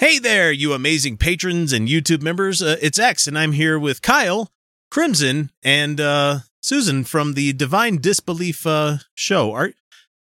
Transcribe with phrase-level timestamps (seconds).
[0.00, 2.62] Hey there, you amazing patrons and YouTube members.
[2.62, 4.50] Uh, it's X, and I'm here with Kyle,
[4.90, 9.52] Crimson, and uh, Susan from the Divine Disbelief uh, show.
[9.52, 9.72] Are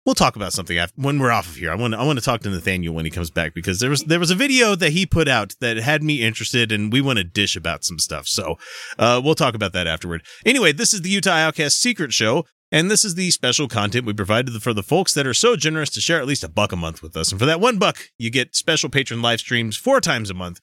[0.08, 1.71] we'll talk about something after, when we're off of here.
[1.71, 4.04] I want I want to talk to Nathaniel when he comes back because there was
[4.05, 7.20] there was a video that he put out that had me interested, and we want
[7.20, 8.26] to dish about some stuff.
[8.26, 8.58] So
[8.97, 10.24] uh, we'll talk about that afterward.
[10.47, 12.47] Anyway, this is the Utah Outcast Secret Show.
[12.72, 15.90] And this is the special content we provided for the folks that are so generous
[15.92, 17.31] to share at least a buck a month with us.
[17.31, 20.62] And for that one buck, you get special patron live streams four times a month,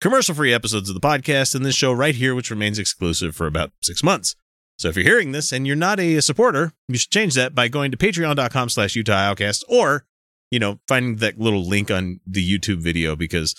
[0.00, 3.46] commercial free episodes of the podcast, and this show right here, which remains exclusive for
[3.46, 4.36] about six months.
[4.78, 7.68] So if you're hearing this and you're not a, supporter, you should change that by
[7.68, 10.04] going to patreon.com slash Utah Outcast or,
[10.50, 13.54] you know, finding that little link on the YouTube video because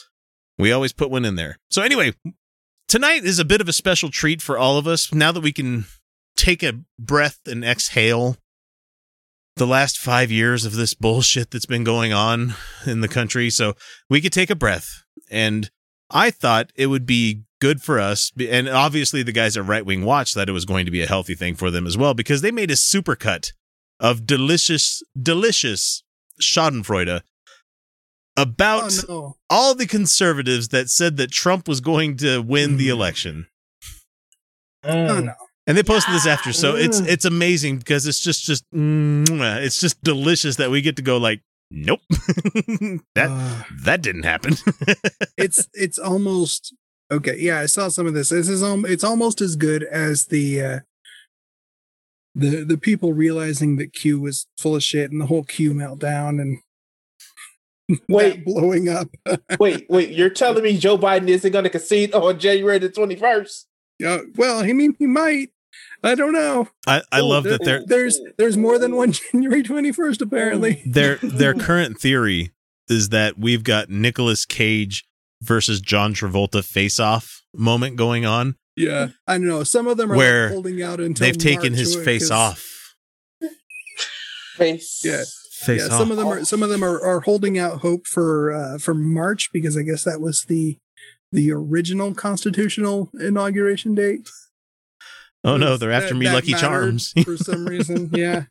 [0.59, 1.58] we always put one in there.
[1.72, 2.14] So anyway,
[2.88, 5.52] tonight is a bit of a special treat for all of us now that we
[5.52, 5.86] can
[6.38, 8.38] take a breath and exhale
[9.58, 12.54] the last five years of this bullshit that's been going on
[12.86, 13.50] in the country.
[13.50, 13.76] So
[14.09, 15.04] we could take a breath.
[15.30, 15.70] And
[16.09, 18.31] I thought it would be good for us.
[18.50, 21.08] And obviously, the guys at Right Wing Watch thought it was going to be a
[21.08, 23.52] healthy thing for them as well because they made a supercut
[24.00, 26.03] of delicious, delicious
[26.42, 27.22] Schadenfreude
[28.38, 29.38] about Oh, no.
[29.50, 32.92] all the conservatives that said that Trump was going to win the mm.
[32.92, 33.47] election.
[34.84, 35.25] Oh mm.
[35.25, 35.34] no.
[35.68, 37.08] And they posted this after, so it's Mm.
[37.10, 41.42] it's amazing because it's just just it's just delicious that we get to go like,
[41.70, 42.00] nope,
[43.16, 44.54] that Uh, that didn't happen.
[45.38, 46.74] it's it's almost
[47.12, 47.36] okay.
[47.38, 48.30] Yeah, I saw some of this.
[48.30, 50.80] This is um, it's almost as good as the uh
[52.34, 56.40] the the people realizing that Q was full of shit and the whole Q meltdown
[56.42, 56.59] and
[58.09, 59.08] Wait, blowing up.
[59.59, 60.09] wait, wait!
[60.12, 63.66] You're telling me Joe Biden isn't going to concede on January the 21st?
[64.00, 65.50] Yeah, well, I mean, he might.
[66.03, 66.70] I don't know.
[66.86, 70.81] I, I Oh, love that there- There's there's more than one January 21st apparently.
[70.88, 72.52] their their current theory
[72.88, 75.06] is that we've got Nicolas Cage
[75.42, 78.56] versus John Travolta face off moment going on.
[78.75, 79.64] Yeah, I know.
[79.64, 82.30] Some of them are Where like holding out until They've taken March his or- face
[82.30, 82.95] 'cause- off.
[84.56, 85.02] Face.
[85.03, 85.24] Yeah.
[85.59, 86.00] Face yeah, off.
[86.00, 88.94] some of them are some of them are, are holding out hope for uh, for
[88.94, 90.78] March because I guess that was the
[91.31, 94.29] the original constitutional inauguration date.
[95.44, 97.14] Oh no, they're after That- me, that Lucky mattered Charms.
[97.24, 98.09] for some reason.
[98.16, 98.46] Yeah,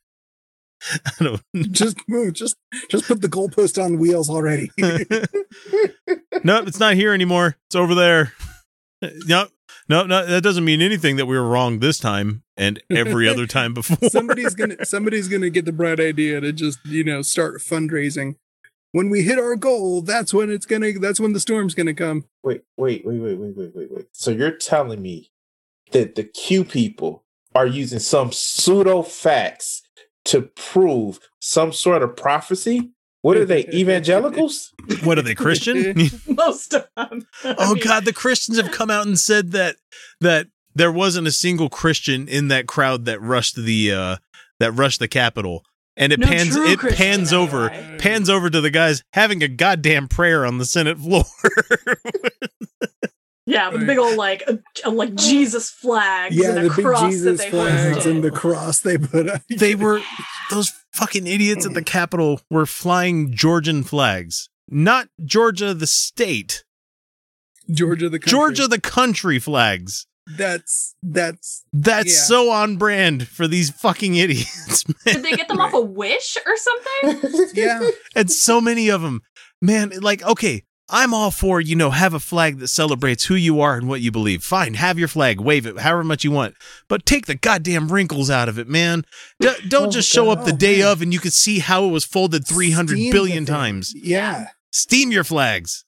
[1.06, 1.42] I don't
[1.72, 2.56] just move, just
[2.90, 4.70] just put the goalpost on wheels already.
[6.44, 7.56] nope, it's not here anymore.
[7.68, 8.32] It's over there.
[9.26, 9.48] No,
[9.88, 10.26] no, no.
[10.26, 14.08] That doesn't mean anything that we were wrong this time and every other time before.
[14.10, 18.36] somebody's gonna somebody's gonna get the bright idea to just you know start fundraising.
[18.92, 20.92] When we hit our goal, that's when it's gonna.
[20.98, 22.24] That's when the storm's gonna come.
[22.42, 24.06] Wait, wait, wait, wait, wait, wait, wait, wait.
[24.12, 25.30] So you're telling me
[25.92, 27.24] that the Q people
[27.54, 29.82] are using some pseudo facts
[30.26, 32.92] to prove some sort of prophecy?
[33.22, 34.72] What are they, evangelicals?
[35.02, 35.96] What are they Christian?
[36.28, 37.26] Most of them.
[37.44, 39.76] Oh mean, God, the Christians have come out and said that
[40.20, 40.46] that
[40.76, 44.16] there wasn't a single Christian in that crowd that rushed the uh
[44.60, 45.64] that rushed the Capitol.
[45.96, 49.48] And it No pans it Christian, pans over pans over to the guys having a
[49.48, 51.24] goddamn prayer on the Senate floor.
[53.48, 56.74] Yeah, with the big old like uh, uh, like Jesus flags Yeah, and a the
[56.74, 59.42] big cross Jesus that they flags and the cross they put up.
[59.48, 60.00] they were
[60.50, 64.48] those fucking idiots at the Capitol were flying Georgian flags.
[64.68, 66.64] Not Georgia the state.
[67.70, 68.30] Georgia the country.
[68.30, 70.06] Georgia the country flags.
[70.36, 72.22] That's that's That's Yeah.
[72.22, 75.14] so on brand for these fucking idiots, man.
[75.16, 77.48] Did they get them off a wish or something?
[77.54, 77.88] yeah.
[78.16, 79.22] and so many of them
[79.62, 83.60] man like okay i'm all for you know have a flag that celebrates who you
[83.60, 86.54] are and what you believe fine have your flag wave it however much you want
[86.88, 89.04] but take the goddamn wrinkles out of it man
[89.40, 90.60] D- don't Oh, just show up the God.
[90.60, 90.92] day Oh, man.
[90.92, 94.48] of and you can see how it was folded 300 Steam billion times Yeah.
[94.72, 95.84] steam your flags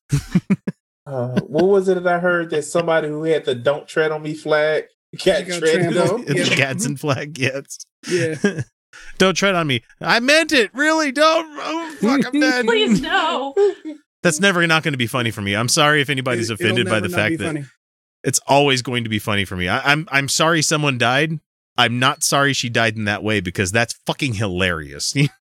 [1.07, 4.23] Uh, what was it that I heard that somebody who had the "Don't Tread on
[4.23, 4.85] Me" flag
[5.25, 6.25] got got treaded on?
[6.27, 6.45] it's Yeah.
[6.45, 8.35] the gadsden flag yes Yeah.
[9.17, 13.55] don't tread on me i meant it really don't oh fuck i'm dead Please no.
[14.23, 16.87] That's never not going to be funny for me i'm sorry if anybody's It- offended
[16.87, 17.65] by the never not be fact that funny.
[18.25, 19.69] it's always going to be funny for me.
[19.69, 21.39] I, I'm I'm sorry someone died.
[21.77, 25.15] I'm not sorry she died in that way because that's fucking hilarious.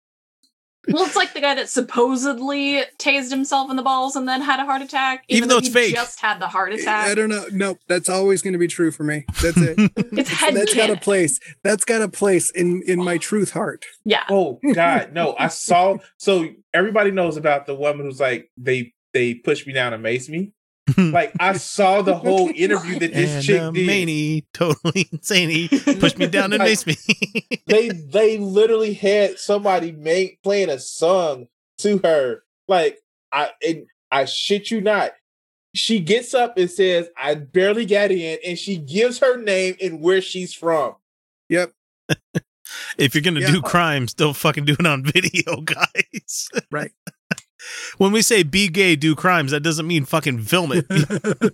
[0.89, 4.61] Well, it's like the guy that supposedly tased himself in the balls and then had
[4.61, 5.95] a heart attack, Even though he it's fake.
[5.95, 7.09] Just had the heart attack.
[7.09, 7.47] I don't know.
[7.53, 7.79] Nope.
[7.89, 9.25] That's always going to be true for me.
[9.43, 9.93] That's it.
[10.17, 11.41] It's head that's got a place.
[11.63, 13.85] That's got a place in in my truth heart.
[14.05, 14.23] Yeah.
[14.31, 15.35] Oh God, no!
[15.39, 15.99] I saw.
[16.17, 20.29] So everybody knows about the woman who's like they they pushed me down and maced
[20.29, 20.53] me.
[20.97, 23.87] Like I saw the whole interview that this and chick did.
[23.87, 25.51] Maney, totally insane.
[25.51, 27.59] He pushed me down and Like- maced me.
[27.67, 31.49] They they literally had somebody make playing a song
[31.79, 32.45] to her.
[32.69, 32.99] Like
[33.33, 35.13] I and I shit you not.
[35.75, 40.01] She gets up and says, I barely got in, and she gives her name and
[40.01, 40.95] where she's from.
[41.51, 41.73] Yep.
[42.97, 43.51] If you're gonna Yeah.
[43.51, 46.49] do crimes, don't fucking do it on video, guys.
[46.71, 46.93] Right.
[47.99, 50.87] When we say be gay, do crimes, that doesn't mean fucking film it.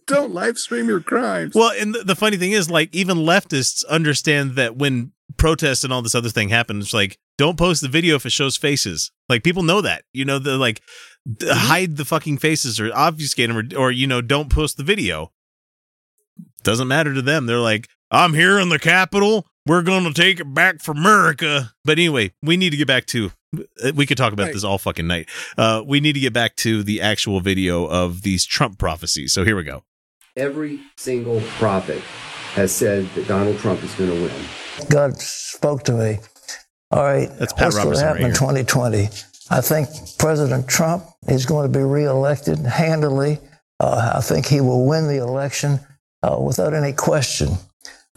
[0.06, 1.54] Don't live stream your crimes.
[1.54, 5.92] well, and the, the funny thing is, like, even leftists understand that when protests and
[5.92, 9.10] all this other thing happens, like, don't post the video if it shows faces.
[9.28, 10.04] Like, people know that.
[10.12, 10.82] You know, they're like,
[11.26, 11.56] d- mm-hmm.
[11.56, 15.32] hide the fucking faces or obfuscate them or, or, you know, don't post the video.
[16.62, 17.46] Doesn't matter to them.
[17.46, 19.46] They're like, I'm here in the Capitol.
[19.66, 21.72] We're going to take it back for America.
[21.84, 23.30] But anyway, we need to get back to.
[23.84, 24.54] uh, We could talk about Right.
[24.54, 25.28] this all fucking night.
[25.56, 29.32] Uh, we need to get back to the actual video of these Trump prophecies.
[29.32, 29.84] So here we go.
[30.36, 32.00] Every single prophet
[32.54, 34.32] has said that Donald Trump is going to win.
[34.88, 36.18] God spoke to me.
[36.90, 39.08] All right, That's Pat what's going to happen right in 2020?
[39.50, 39.88] I think
[40.18, 43.38] President Trump is going to be reelected handily.
[43.80, 45.80] Uh, I think he will win the election
[46.22, 47.48] uh, without any question.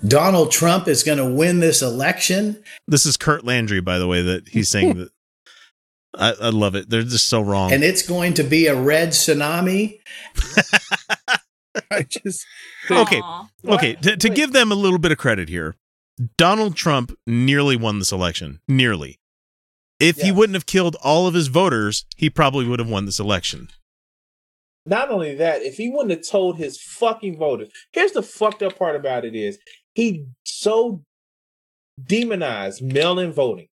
[0.05, 2.63] Donald Trump is going to win this election.
[2.87, 5.09] This is Kurt Landry, by the way, that he's saying that.
[6.17, 6.89] I, I love it.
[6.89, 7.71] They're just so wrong.
[7.73, 9.99] and it's going to be a red tsunami.
[11.91, 12.45] I just
[12.89, 13.19] Okay.
[13.21, 13.49] Aw.
[13.67, 15.75] okay, to, to give them a little bit of credit here,
[16.37, 18.61] Donald Trump nearly won this election.
[18.67, 19.19] Nearly.
[19.99, 23.19] If he wouldn't have killed all of his voters, he probably would have won this
[23.19, 23.69] election.
[24.85, 28.77] Not only that, if he wouldn't have told his fucking voters, here's the fucked up
[28.77, 29.57] part about it is
[29.95, 31.03] he so
[32.01, 33.67] demonized mail-in voting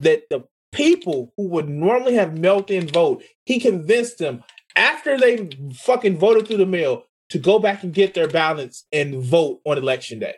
[0.00, 4.42] that the people who would normally have mailed-in vote, he convinced them
[4.76, 9.22] after they fucking voted through the mail to go back and get their ballots and
[9.22, 10.34] vote on election day.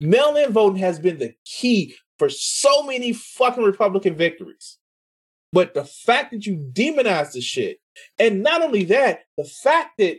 [0.00, 4.78] Mail-in voting has been the key for so many fucking Republican victories.
[5.52, 7.78] But the fact that you demonize the shit,
[8.18, 10.18] and not only that, the fact that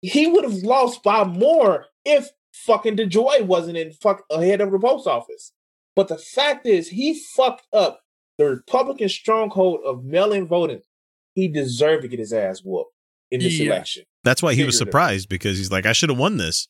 [0.00, 4.70] he would have lost by more if fucking DeJoy wasn't in fuck uh, ahead of
[4.72, 5.52] the post office.
[5.96, 8.00] But the fact is, he fucked up
[8.38, 10.80] the Republican stronghold of mail-in voting.
[11.34, 12.92] He deserved to get his ass whooped
[13.30, 13.66] in this Yeah.
[13.72, 14.04] election.
[14.24, 14.90] That's why he was Figured it.
[14.90, 16.68] surprised because he's like, I should have won this.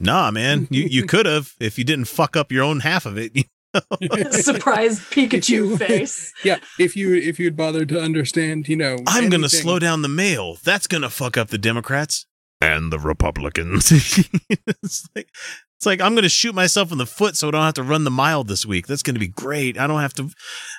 [0.00, 3.16] Nah, man, you, you could have if you didn't fuck up your own half of
[3.18, 3.32] it.
[4.32, 6.32] Surprise Pikachu face.
[6.44, 10.02] Yeah, if you if you'd bothered to understand, you know, I'm going to slow down
[10.02, 10.58] the mail.
[10.64, 12.26] That's going to fuck up the Democrats
[12.62, 13.90] and the Republicans.
[14.48, 15.28] it's like
[15.76, 17.82] it's like I'm going to shoot myself in the foot so I don't have to
[17.82, 18.86] run the mile this week.
[18.86, 19.76] That's going to be great.
[19.76, 20.30] I don't have to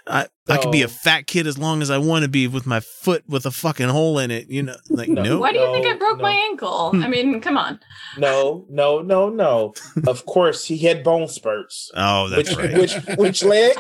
[0.08, 2.66] I I can be a fat kid as long as I want to be with
[2.66, 4.78] my foot with a fucking hole in it, you know.
[4.90, 5.24] Like No.
[5.24, 5.40] no.
[5.40, 6.24] Why do you think I broke no.
[6.24, 6.92] my ankle?
[6.94, 7.10] I hmm.
[7.10, 7.82] mean, come on.
[8.18, 9.74] No, no, no, no.
[10.08, 11.92] of course, he had bone spurts.
[11.96, 12.78] Oh, that's which, right.
[12.78, 13.78] which which leg?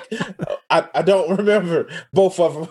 [0.69, 2.69] I, I don't remember both of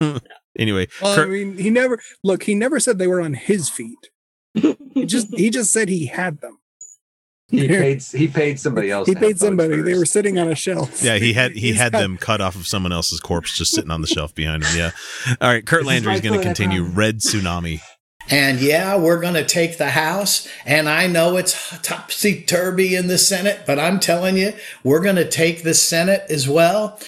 [0.00, 0.20] them.
[0.58, 2.42] Anyway, Well, Kurt- I mean, he never look.
[2.42, 4.10] He never said they were on his feet.
[4.94, 6.58] He just he just said he had them.
[7.48, 8.02] He paid.
[8.02, 9.08] He paid somebody else.
[9.08, 9.76] He paid somebody.
[9.76, 11.02] votes They were sitting on a shelf.
[11.02, 13.72] Yeah, he had he He's had got- them cut off of someone else's corpse just
[13.72, 14.78] sitting on the shelf behind him.
[14.78, 14.90] Yeah.
[15.40, 16.82] All right, Kurt This Landry is going to continue.
[16.84, 17.80] Red Tsunami.
[18.28, 20.46] And yeah, we're going to take the House.
[20.64, 24.52] And I know it's topsy turvy in the Senate, but I'm telling you,
[24.84, 27.00] we're going to take the Senate as well.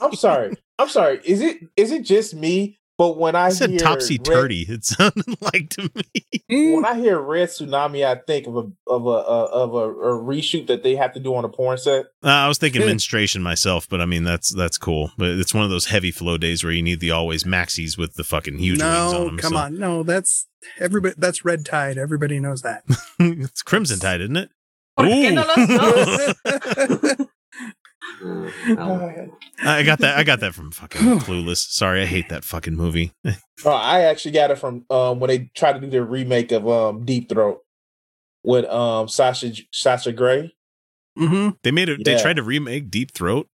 [0.00, 0.54] I'm sorry.
[0.78, 1.20] I'm sorry.
[1.24, 2.78] Is it is it just me?
[2.98, 4.62] But when I, I said hear topsy red- turvy.
[4.68, 6.74] It sounded like to me.
[6.74, 10.20] When I hear red tsunami, I think of a of a, a of a, a
[10.20, 12.06] reshoot that they have to do on a porn set.
[12.24, 12.88] Uh, I was thinking Hmm.
[12.88, 15.12] menstruation myself, but I mean that's that's cool.
[15.16, 18.14] But it's one of those heavy flow days where you need the always maxis with
[18.14, 19.38] the fucking huge wings on no, them.
[19.38, 20.48] come so- on, no, that's
[20.80, 21.14] everybody.
[21.16, 21.98] That's red tide.
[21.98, 22.82] Everybody knows that.
[23.20, 24.50] it's Crimson Tide, isn't it?
[24.96, 25.06] ¿Por
[29.58, 29.78] qué no los dos?
[29.78, 30.18] Well, I got that.
[30.18, 31.58] I got that from fucking Clueless.
[31.68, 33.12] Sorry, I hate that fucking movie.
[33.64, 36.68] Oh, I actually got it from um when they tried to do their remake of
[36.68, 37.58] um Deep Throat
[38.44, 40.54] with um Sasha Sasha Grey.
[41.16, 42.04] hmm They made it.
[42.04, 43.48] They tried to remake Deep Throat.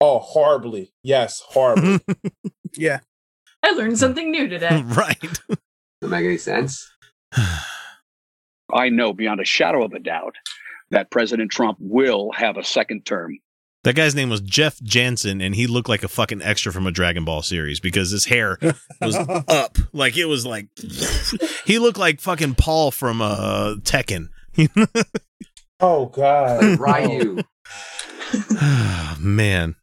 [0.00, 0.92] Oh, horribly.
[1.02, 2.00] Yes, horribly.
[2.76, 2.98] Yeah,
[3.62, 4.82] I learned something new today.
[4.84, 5.20] right.
[5.20, 6.90] Doesn't make any sense.
[8.72, 10.34] I know beyond a shadow of a doubt
[10.90, 13.38] that President Trump will have a second term.
[13.86, 16.90] That guy's name was Jeff Jansen, and he looked like a fucking extra from a
[16.90, 18.58] Dragon Ball series because his hair
[19.00, 19.14] was
[19.48, 19.78] up.
[19.92, 20.66] Like it was like
[21.64, 24.30] he looked like fucking Paul from uh Tekken.
[25.80, 26.80] oh God.
[26.80, 27.42] Ryu.
[29.20, 29.76] Man.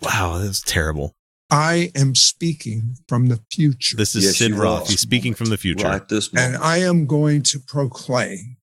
[0.00, 1.14] Wow, that's terrible.
[1.50, 3.98] I am speaking from the future.
[3.98, 4.88] This is Yes, Sid Roth.
[4.88, 5.88] He's speaking from the future.
[5.88, 6.56] Right this and.
[6.56, 8.56] I am going to proclaim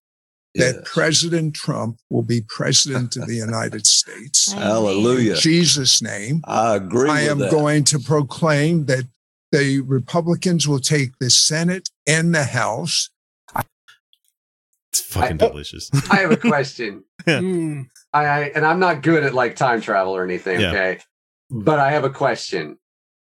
[0.56, 0.84] that Yes.
[0.94, 4.51] President Trump will be president of the United States.
[4.51, 5.34] Hallelujah.
[5.36, 6.41] In Jesus' name.
[6.46, 7.51] I agree I with am that.
[7.51, 9.06] going to proclaim that
[9.51, 13.10] the Republicans will take the Senate and the House.
[14.91, 15.89] It's fucking I- delicious.
[16.10, 17.03] I have a question.
[17.27, 17.86] Mm.
[18.13, 20.70] I, I and I'm not good at like time travel or anything, Yeah.
[20.70, 21.00] okay?
[21.51, 22.77] But I have a question.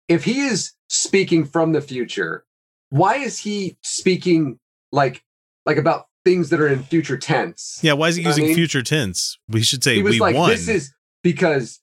[0.09, 2.45] If he is speaking from the future,
[2.91, 4.59] why is he speaking
[4.93, 5.23] like
[5.65, 7.79] like about things that are in future tense?
[7.83, 8.55] yeah, why is he You know I using mean?
[8.55, 9.39] future tense?
[9.49, 10.51] We should say he was we like, won.
[10.51, 11.81] this is because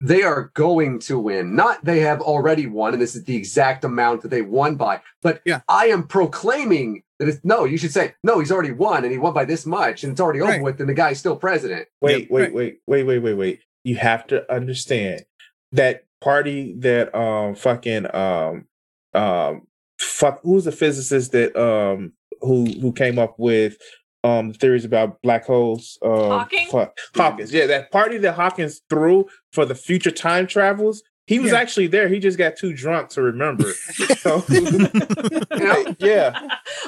[0.00, 1.54] they are going to win.
[1.54, 5.00] Not they have already won, and this is the exact amount that they won by.
[5.22, 5.60] But Yeah.
[5.68, 9.18] I am proclaiming that it's no, you should say, no, he's already won and he
[9.18, 11.86] won by this much, and it's already over with, and the guy's still president.
[12.00, 12.54] Wait, wait, Right.
[12.54, 13.60] wait, wait, wait, wait, wait.
[13.84, 15.24] You have to understand
[15.72, 18.66] that party that um fucking um
[19.14, 19.66] um
[20.00, 22.12] fuck who's the physicist that um
[22.42, 23.76] who who came up with
[24.24, 26.68] um theories about black holes um Hawking?
[26.70, 31.52] fuck, Hawkins yeah that party that Hawkins threw for the future time travels he was
[31.52, 31.58] Yeah.
[31.58, 33.72] actually there he just got too drunk to remember
[34.18, 34.44] so,
[35.98, 36.38] yeah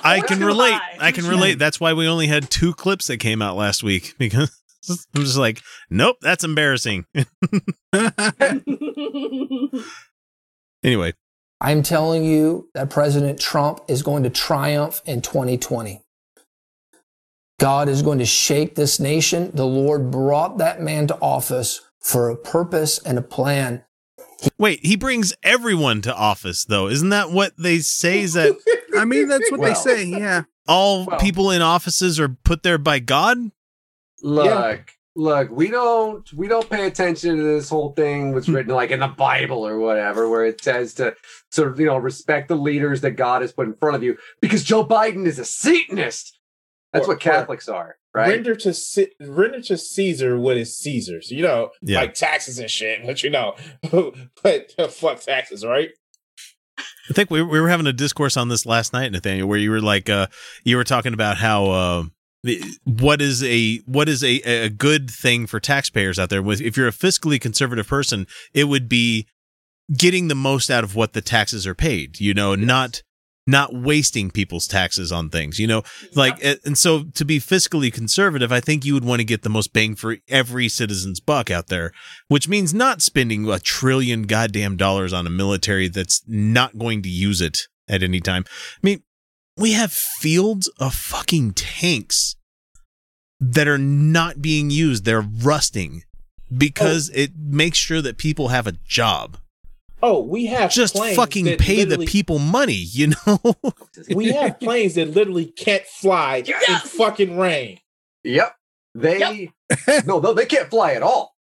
[0.02, 0.72] I can relate.
[0.74, 0.96] high.
[1.00, 1.58] I can relate.
[1.58, 4.50] That's why we only had two clips that came out last week because
[5.16, 7.06] I'm just like, nope, that's embarrassing.
[10.82, 11.14] anyway,
[11.64, 16.02] I'm telling you that President Trump is going to triumph in 2020.
[17.58, 19.50] God is going to shake this nation.
[19.54, 23.82] The Lord brought that man to office for a purpose and a plan.
[24.58, 26.88] wait, he brings everyone to office though.
[26.88, 28.20] Isn't that what they say?
[28.20, 28.54] Is that
[28.98, 30.04] I mean, that's what they say.
[30.04, 30.42] Yeah.
[30.68, 33.38] all Well- people in offices are put there by God?
[34.22, 34.76] Look, Yeah.
[35.16, 39.00] Look, we don't we don't pay attention to this whole thing was written like in
[39.00, 41.14] the Bible or whatever, where it says to
[41.50, 44.16] sort of you know respect the leaders that God has put in front of you
[44.40, 46.38] because Joe Biden is a Satanist.
[46.92, 48.28] That's Or- what Catholics are, right?
[48.30, 51.30] Render to C- render to Caesar what is Caesar's.
[51.30, 52.00] You know, Yeah.
[52.02, 53.00] like taxes and shit.
[53.06, 53.56] But you know,
[54.42, 55.90] but fuck taxes, right?
[56.78, 59.70] I think we, we were having a discourse on this last night, Nathaniel, where you
[59.70, 60.26] were like, uh,
[60.64, 62.04] you were talking about how, uh,
[62.84, 66.42] what is a what is a, a good thing for taxpayers out there?
[66.42, 69.26] With if you're a fiscally conservative person, it would be
[69.96, 72.20] getting the most out of what the taxes are paid.
[72.20, 73.02] You know, not
[73.46, 75.58] not wasting people's taxes on things.
[75.58, 75.82] You know,
[76.14, 79.50] like and so to be fiscally conservative, I think you would want to get the
[79.50, 81.92] most bang for every citizen's buck out there,
[82.28, 87.08] which means not spending a trillion goddamn dollars on a military that's not going to
[87.08, 88.44] use it at any time.
[88.48, 89.02] I mean,
[89.56, 92.36] we have fields of fucking tanks
[93.40, 95.04] that are not being used.
[95.04, 96.02] They're rusting
[96.56, 99.38] because it makes sure that people have a job.
[100.02, 103.40] Oh, we have Just planes fucking that pay the people money, you know?
[104.14, 107.78] We have planes that literally can't fly in fucking rain.
[108.22, 108.54] Yep.
[108.94, 109.50] They
[110.06, 111.34] no, no, they can't fly at all.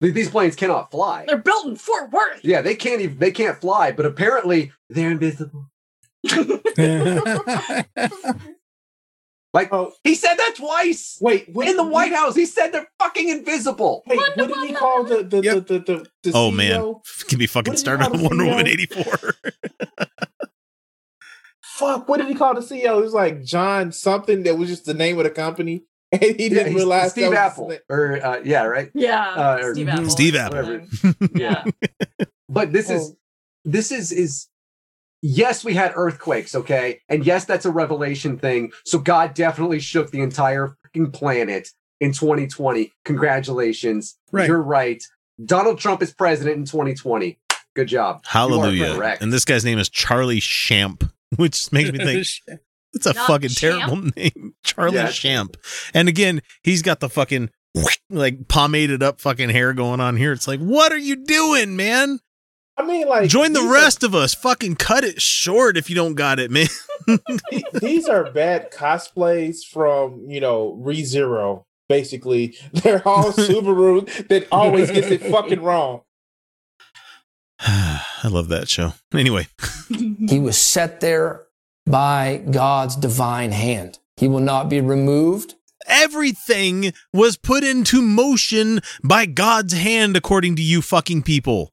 [0.00, 1.24] These planes cannot fly.
[1.26, 2.40] They're built in Fort Worth.
[2.42, 5.70] Yeah, they can't even they can't fly, but apparently they're invisible.
[9.54, 11.16] Like Oh, he said that twice.
[11.18, 14.02] wait, what, In the White House, he said they're fucking invisible.
[14.06, 15.54] Wait, Wonder what did he call the the Yep.
[15.54, 16.54] the, the, the, the oh CEO?
[16.54, 16.94] man,
[17.26, 19.14] can be fucking What did started on the Wonder Woman eighty four.
[21.62, 22.98] Fuck, what did he call the CEO?
[22.98, 26.32] It was like John something that was just the name of the company, and he
[26.50, 27.68] didn't he's realize Steve that Apple.
[27.68, 28.90] the- Or uh, yeah, right.
[28.94, 29.26] Yeah.
[29.30, 29.88] Uh, Steve.
[29.88, 30.10] Apple.
[30.10, 30.80] Steve Apple.
[31.34, 31.64] Yeah.
[32.48, 33.16] But this is Oh.
[33.64, 34.48] this is is
[35.22, 37.00] yes, we had earthquakes, okay?
[37.08, 38.72] And yes, that's a revelation thing.
[38.84, 41.68] So God definitely shook the entire fucking planet
[42.00, 42.92] in 2020.
[43.04, 44.16] Congratulations.
[44.32, 44.48] Right.
[44.48, 45.02] You're right.
[45.44, 47.38] Donald Trump is president in 2020.
[47.74, 48.24] Good job.
[48.26, 49.16] Hallelujah.
[49.20, 51.04] And this guy's name is Charlie Champ,
[51.36, 52.26] which makes me think
[52.94, 53.80] it's a Not fucking Champ?
[53.84, 54.54] terrible name.
[54.64, 55.10] Charlie Yeah.
[55.10, 55.56] Champ.
[55.92, 57.50] And again, he's got the fucking
[58.08, 60.32] like pomaded up fucking hair going on here.
[60.32, 62.20] It's like, what are you doing, man?
[62.78, 64.34] I mean, like Join the these rest of us.
[64.34, 66.66] Fucking cut it short if you don't got it, man.
[67.72, 71.64] These are bad cosplays from you know ReZero.
[71.88, 76.02] Basically, they're all Subaru that always gets it fucking wrong.
[77.60, 78.92] I love that show.
[79.14, 79.46] Anyway,
[80.28, 81.46] He was set there
[81.86, 83.98] by God's divine hand.
[84.16, 85.54] He will not be removed.
[85.86, 91.70] everything was put into motion by God's hand, according to you fucking people.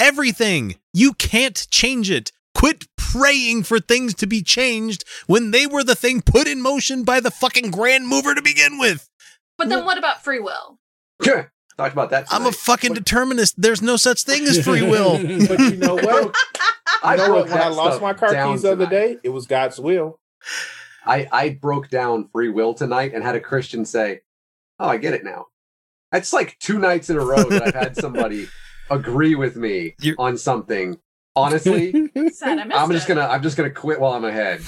[0.00, 0.76] Everything.
[0.94, 2.32] You can't change it.
[2.54, 7.04] Quit praying for things to be changed when they were the thing put in motion
[7.04, 9.10] by the fucking grand mover to begin with.
[9.58, 10.78] But then what about free will?
[11.22, 12.28] Talked about that.
[12.30, 12.54] I'm a tonight.
[12.56, 13.60] fucking determinist.
[13.60, 15.18] There's no such thing as free will.
[15.46, 16.34] But you know what?
[17.02, 17.50] I You know broke what?
[17.50, 20.18] When I lost my car down keys the other day, it was God's will.
[21.04, 24.20] I, I broke down free will tonight and had a Christian say,
[24.78, 25.46] Oh, I get it now.
[26.10, 28.48] That's like two nights in a row that I've had somebody
[28.90, 30.98] agree with me You're- on something
[31.36, 31.92] Honestly,
[32.32, 33.14] Sad I missed I'm just it.
[33.14, 34.62] gonna I'm just gonna quit while I'm ahead.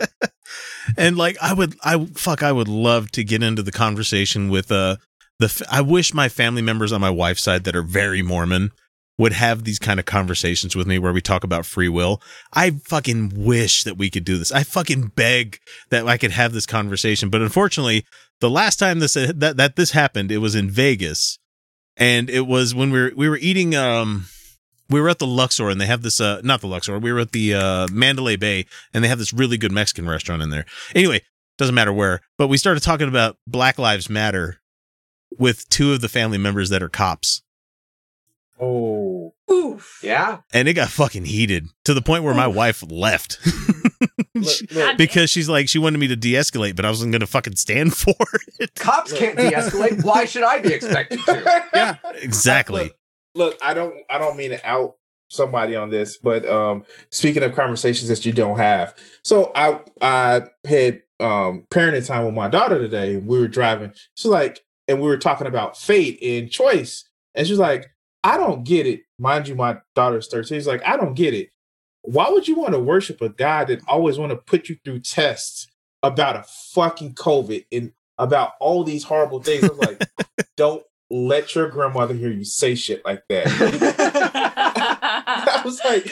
[0.96, 4.72] and like I would, I fuck, I would love to get into the conversation with
[4.72, 4.96] uh
[5.38, 5.66] the.
[5.70, 8.70] I wish my family members on my wife's side that are very Mormon
[9.18, 12.22] would have these kind of conversations with me where we talk about free will.
[12.54, 14.50] I fucking wish that we could do this.
[14.50, 15.58] I fucking beg
[15.90, 18.06] that I could have this conversation, but unfortunately,
[18.40, 21.38] the last time this that that this happened, it was in Vegas,
[22.00, 24.26] and it was when we were we were eating um
[24.88, 27.20] we were at the Luxor and they have this uh not the Luxor we were
[27.20, 30.64] at the uh Mandalay Bay and they have this really good Mexican restaurant in there.
[30.94, 31.20] Anyway,
[31.58, 34.60] doesn't matter where, but we started talking about Black Lives Matter
[35.38, 37.42] with two of the family members that are cops.
[38.58, 40.00] Oh, Oof.
[40.02, 40.38] Yeah.
[40.52, 43.38] And it got fucking heated to the point where my wife left.
[44.34, 47.26] look, look, because she's like she wanted me to de-escalate, but I wasn't going to
[47.26, 48.14] fucking stand for
[48.58, 48.74] it.
[48.74, 50.04] Cops can't de-escalate.
[50.04, 51.68] Why should I be expected to?
[51.74, 51.96] Yeah.
[52.16, 52.84] Exactly.
[52.84, 52.94] Look,
[53.34, 54.96] look, I don't I don't mean to out
[55.28, 58.94] somebody on this, but um speaking of conversations that you don't have.
[59.22, 63.16] So I I had um parenting time with my daughter today.
[63.16, 63.92] We were driving.
[64.14, 67.04] She's like, and we were talking about fate and choice.
[67.34, 67.90] And she's like,
[68.24, 69.02] I don't get it.
[69.18, 70.58] Mind you, my daughter's 13.
[70.58, 71.50] She's like, I don't get it.
[72.02, 75.00] Why would you want to worship a God that always want to put you through
[75.00, 75.68] tests
[76.02, 79.64] about a fucking COVID and about all these horrible things?
[79.64, 80.08] I was like,
[80.56, 83.46] don't let your grandmother hear you say shit like that.
[85.26, 86.10] I was like,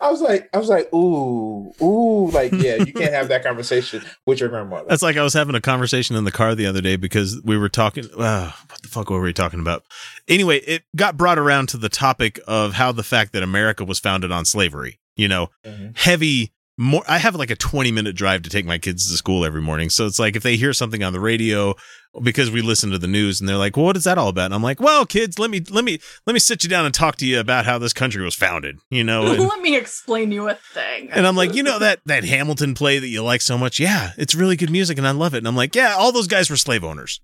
[0.00, 4.02] I was, like, I was like, ooh, ooh, like, yeah, you can't have that conversation
[4.26, 4.86] with your grandmother.
[4.88, 7.56] That's like I was having a conversation in the car the other day because we
[7.56, 8.04] were talking.
[8.16, 9.84] Uh, what the fuck were we talking about?
[10.28, 13.98] Anyway, it got brought around to the topic of how the fact that America was
[13.98, 14.98] founded on slavery.
[15.16, 15.96] You know, Mhm.
[15.96, 16.52] heavy.
[16.78, 17.02] More.
[17.08, 19.88] I have like a twenty minute drive to take my kids to school every morning,
[19.88, 21.74] so it's like if they hear something on the radio
[22.22, 24.46] because we listen to the news and they're like, well, "What is that all about?"
[24.46, 26.94] And I'm like, "Well, kids, let me let me let me sit you down and
[26.94, 30.30] talk to you about how this country was founded." You know, and, Let me explain
[30.32, 31.08] you a thing.
[31.12, 33.80] and I'm like, you know that that Hamilton play that you like so much?
[33.80, 35.38] Yeah, it's really good music and I love it.
[35.38, 37.22] And I'm like, yeah, all those guys were slave owners.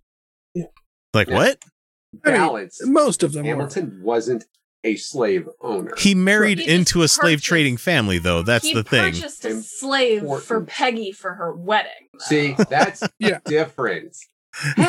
[0.55, 0.65] Yeah.
[1.13, 1.35] Like Yeah.
[1.35, 1.59] what?
[2.25, 3.51] I mean, Most of them were.
[3.53, 4.45] Hamilton wasn't
[4.85, 5.93] a slave owner.
[5.99, 8.43] He married He into a slave purchased- trading family, though.
[8.43, 9.13] That's he the thing.
[9.15, 11.91] He purchased a slave for Peggy for her wedding.
[12.13, 12.19] though.
[12.21, 13.39] See, that's Yeah.
[13.45, 14.17] different.
[14.77, 14.85] he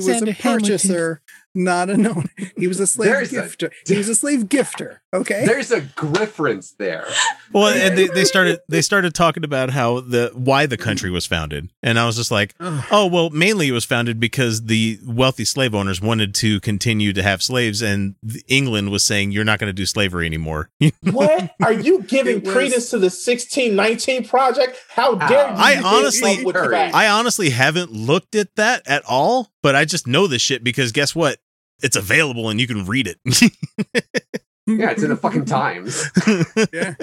[0.00, 1.20] was a purchaser,
[1.54, 2.26] not a known.
[2.56, 3.70] He was a slave There's a- gifter.
[3.86, 4.98] he was a slave gifter.
[5.12, 5.44] Okay.
[5.46, 7.06] There's a difference there.
[7.52, 11.24] Well, and they, they started they started talking about how the why the country was
[11.26, 15.44] founded, and I was just like, oh well, mainly it was founded because the wealthy
[15.44, 18.16] slave owners wanted to continue to have slaves, and
[18.48, 20.70] England was saying you're not going to do slavery anymore.
[21.12, 24.76] what are you giving was- credence to the 1619 project?
[24.88, 25.54] How dare you?
[25.56, 26.74] I honestly- up with Hurry.
[26.74, 26.94] facts?
[26.94, 30.90] I honestly haven't looked at that at all, but I just know this shit because
[30.92, 31.38] guess what?
[31.82, 33.18] It's available and you can read it.
[34.66, 36.10] Yeah, it's in the fucking Times.
[36.72, 36.94] Yeah.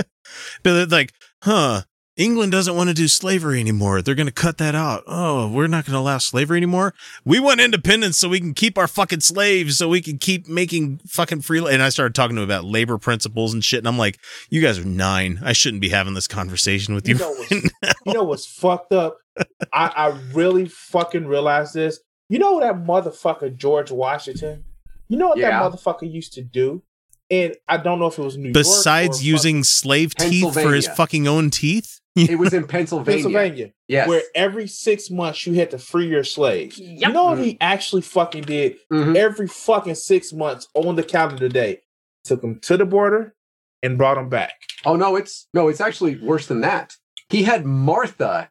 [0.63, 1.81] But they're like, huh,
[2.15, 4.01] England doesn't want to do slavery anymore.
[4.01, 5.03] They're going to cut that out.
[5.07, 6.93] Oh, we're not going to allow slavery anymore.
[7.25, 11.01] We want independence so we can keep our fucking slaves, so we can keep making
[11.07, 11.59] fucking free.
[11.59, 13.79] And I started talking to him about labor principles and shit.
[13.79, 15.39] And I'm like, you guys are nine.
[15.43, 17.15] I shouldn't be having this conversation with you.
[17.15, 19.17] You know what's, you know what's fucked up?
[19.73, 21.99] I, I really fucking realized this.
[22.31, 24.63] You know that motherfucker George Washington?
[25.09, 25.49] You know what Yeah.
[25.49, 26.81] that motherfucker used to do?
[27.29, 28.53] And I don't know if it was New York.
[28.53, 31.99] Besides or using slave teeth for his fucking own teeth.
[32.15, 33.23] It was in Pennsylvania.
[33.23, 34.07] Pennsylvania, Yes.
[34.07, 36.77] where every six months you had to free your slaves.
[36.79, 37.07] Yep.
[37.07, 38.77] You know what he actually fucking did?
[38.91, 39.17] Mhm.
[39.17, 41.81] Every fucking six months on the calendar day,
[42.23, 43.33] took them to the border
[43.83, 44.53] and brought them back.
[44.85, 46.95] Oh no, it's no, it's actually worse than that.
[47.29, 48.50] He had Martha,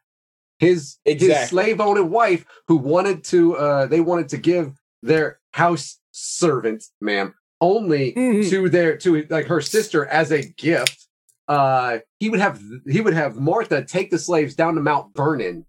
[0.61, 5.99] his his slave owning wife, who wanted to uh they wanted to give their house
[6.11, 8.49] servant, ma'am, only Mhm.
[8.49, 11.07] to their to like her sister as a gift.
[11.47, 15.65] Uh he would have he would have Martha take the slaves down to Mount Vernon,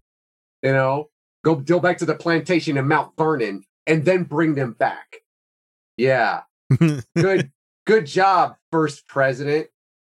[0.63, 1.09] you know,
[1.45, 5.17] go go back to the plantation in Mount Vernon and then bring them back.
[5.97, 6.43] Yeah.
[7.17, 7.51] Good
[7.87, 9.69] good job, first president.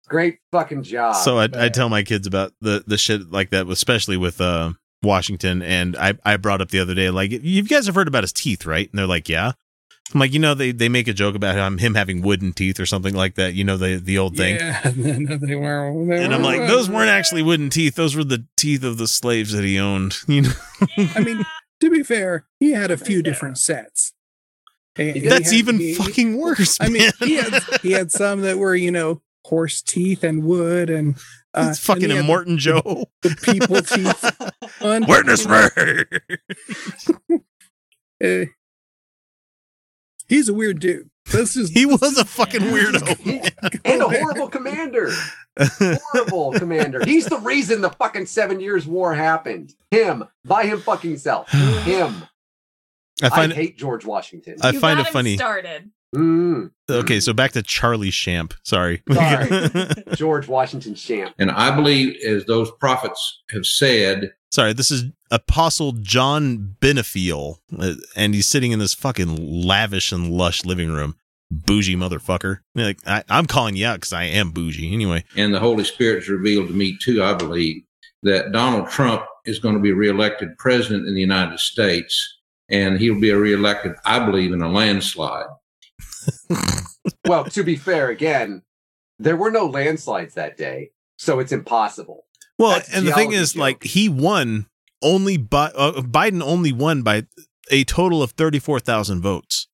[0.08, 1.16] Great fucking job.
[1.16, 4.72] so I, I tell my kids about the the shit like that, especially with uh,
[5.02, 5.62] Washington.
[5.62, 8.32] And I I brought up the other day, like you guys have heard about his
[8.32, 8.88] teeth, right?
[8.90, 9.52] And they're like, yeah.
[10.12, 12.78] I'm like, you know, they they make a joke about him him having wooden teeth
[12.78, 13.54] or something like that.
[13.54, 14.56] You know, the the old thing.
[14.56, 16.04] Yeah, no, they were.
[16.06, 18.98] They And I'm were- like, those weren't actually wooden teeth; those were the teeth of
[18.98, 20.16] the slaves that he owned.
[20.28, 20.50] You know,
[21.16, 21.46] I mean,
[21.80, 24.12] to be fair, he had a few different sets.
[24.96, 26.76] And he that's had- even he- fucking worse.
[26.82, 27.12] I mean, man.
[27.20, 31.16] he had he had some that were you know horse teeth and wood and
[31.54, 33.06] uh, it's fucking and he had Immortan Joe.
[33.22, 34.82] the people teeth.
[34.82, 37.38] on- Witness me.
[38.22, 38.46] Uh,
[40.28, 41.10] he's a weird dude.
[41.32, 43.80] This is He was a fucking weirdo.
[43.84, 45.10] and a horrible commander.
[45.78, 47.04] Horrible commander.
[47.04, 49.74] He's the reason the fucking seven years war happened.
[49.90, 50.24] Him.
[50.44, 51.48] By him fucking self.
[51.84, 52.24] Him.
[53.22, 54.56] I I, find it, hate George Washington.
[54.60, 55.36] I You find got it him funny.
[55.36, 55.90] Started.
[56.14, 58.54] Mm, Okay, so back to Charlie Shamp.
[58.62, 59.02] Sorry.
[59.12, 59.70] Sorry.
[60.14, 61.34] George Washington Champ.
[61.38, 67.94] And I believe, as those prophets have said, Sorry, this is Apostle John Benefiel, uh,
[68.14, 71.16] and he's sitting in this fucking lavish and lush living room.
[71.50, 72.58] Bougie motherfucker.
[72.74, 74.92] Like I, I'm calling you out because I am bougie.
[74.92, 77.82] Anyway, and the Holy Spirit has revealed to me too, I believe,
[78.22, 83.20] that Donald Trump is going to be reelected president in the United States, and he'll
[83.20, 85.46] be reelected, I believe, in a landslide.
[87.26, 88.62] Well, to be fair, again,
[89.18, 92.24] there were no landslides that day, so it's impossible.
[92.58, 93.60] well, That's and the thing is, joke.
[93.60, 94.66] like he won
[95.02, 97.26] only by uh, Biden only won by
[97.70, 99.68] a total of thirty four thousand votes.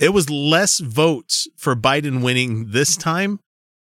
[0.00, 3.38] It was less votes for Biden winning this time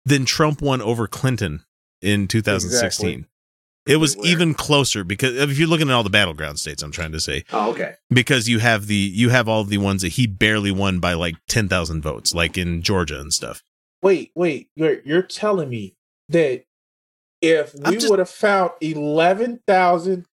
[0.07, 1.64] than Trump won over Clinton
[2.01, 3.09] in 2016.
[3.09, 3.25] Exactly.
[3.88, 4.33] It was Everywhere.
[4.33, 7.44] even closer because if you're looking at all the battleground states, I'm trying to say
[7.53, 7.94] Oh, okay.
[8.11, 11.37] because you have the you have all the ones that he barely won by like
[11.48, 13.62] ten thousand votes, like in Georgia and stuff.
[14.03, 14.68] Wait, wait.
[14.77, 15.94] You're you're telling me
[16.29, 16.64] that
[17.40, 20.27] if we just- would have found eleven thousand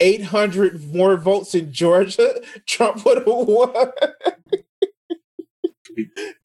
[0.00, 3.90] eight hundred more votes in Georgia, Trump would have won.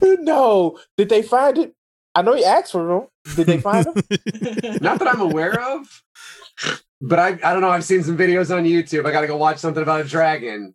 [0.00, 1.74] no, did they find it?
[2.14, 3.36] I know he asked for them.
[3.36, 3.94] Did they find them?
[4.80, 6.02] Not that I'm aware of,
[7.08, 7.70] but I, I don't know.
[7.70, 9.06] I've seen some videos on YouTube.
[9.06, 10.74] I got to go watch something about a dragon.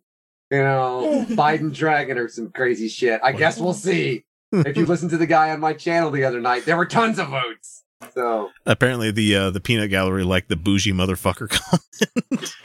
[0.50, 3.20] You know, Biden dragon or some crazy shit.
[3.22, 4.24] I guess we'll see.
[4.52, 7.18] If you listen to the guy on my channel the other night, there were tons
[7.18, 7.84] of votes.
[8.14, 11.48] So Apparently, the uh, the peanut gallery liked the bougie motherfucker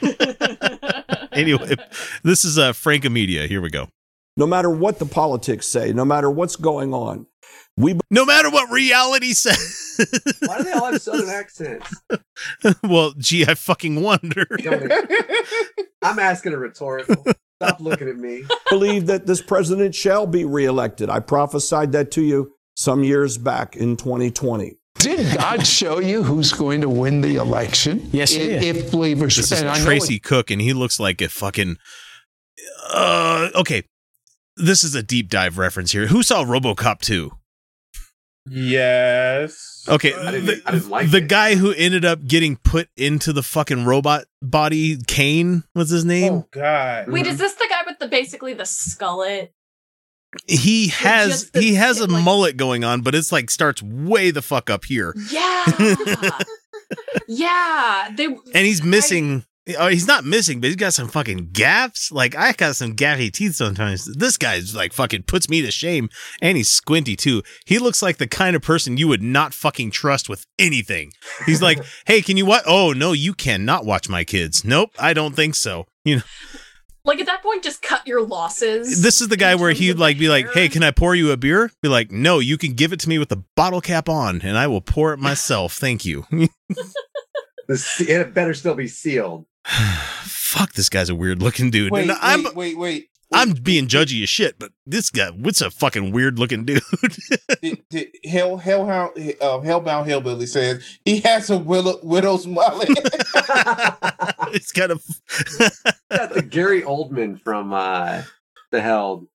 [0.00, 1.30] comment.
[1.32, 1.74] anyway,
[2.22, 3.46] this is uh, Franca Media.
[3.46, 3.88] Here we go.
[4.38, 7.26] No matter what the politics say, no matter what's going on,
[7.76, 10.36] we No matter what reality says.
[10.46, 11.94] why do they all have southern accents?
[12.82, 14.46] well, gee, I fucking wonder.
[16.02, 17.24] I'm asking a rhetorical.
[17.62, 18.44] Stop looking at me.
[18.70, 21.08] believe that this president shall be reelected.
[21.10, 24.76] I prophesied that to you some years back in 2020.
[24.98, 28.08] Did God show you who's going to win the election?
[28.12, 28.76] Yes, he if, did.
[28.76, 31.28] if believers This is and I know Tracy it- Cooke, and he looks like a
[31.28, 31.76] fucking.
[32.90, 33.82] Uh, okay,
[34.56, 36.06] this is a deep dive reference here.
[36.06, 37.32] Who saw RoboCop two?
[38.48, 39.84] Yes.
[39.88, 41.28] Okay, I didn't- the, I didn't like the it.
[41.28, 46.32] guy who ended up getting put into the fucking robot body, Kane was his name.
[46.32, 47.08] Oh God.
[47.08, 49.50] Wait, is this the guy with the basically the skullet?
[50.48, 54.30] he has the- he has a like- mullet going on, but it's like starts way
[54.30, 55.64] the fuck up here, Yeah.
[57.28, 58.08] yeah.
[58.14, 59.44] They and he's missing.
[59.76, 62.12] Oh, he's not missing, but he's got some fucking gaps.
[62.12, 64.04] Like I got some gappy teeth sometimes.
[64.04, 66.08] This guy's like fucking puts me to shame,
[66.40, 67.42] and he's squinty too.
[67.64, 71.10] He looks like the kind of person you would not fucking trust with anything.
[71.46, 72.62] He's like, "Hey, can you what?
[72.66, 74.64] Oh no, you cannot watch my kids.
[74.64, 76.22] Nope, I don't think so." You know,
[77.04, 79.02] like at that point just cut your losses.
[79.02, 81.32] this is the guy where he'd of like be like, "Hey, can I pour you
[81.32, 84.08] a beer?" Be like, "No, you can give it to me with the bottle cap
[84.08, 85.72] on, and I will pour it myself.
[85.72, 86.24] Thank you."
[87.68, 89.46] It better still be sealed.
[90.24, 91.90] Fuck, this guy's a weird looking dude.
[91.90, 93.10] Wait, and wait, I'm wait, wait.
[93.32, 96.82] I'm being judgy as shit, but this guy, what's a fucking weird looking dude?
[97.60, 102.88] Did, did Hell Hellhound uh, Hellbound Hillbilly says he has a willow, widow's mullet.
[104.52, 105.02] it's kind of
[106.10, 108.22] Got the Gary Oldman from uh,
[108.70, 109.26] the hell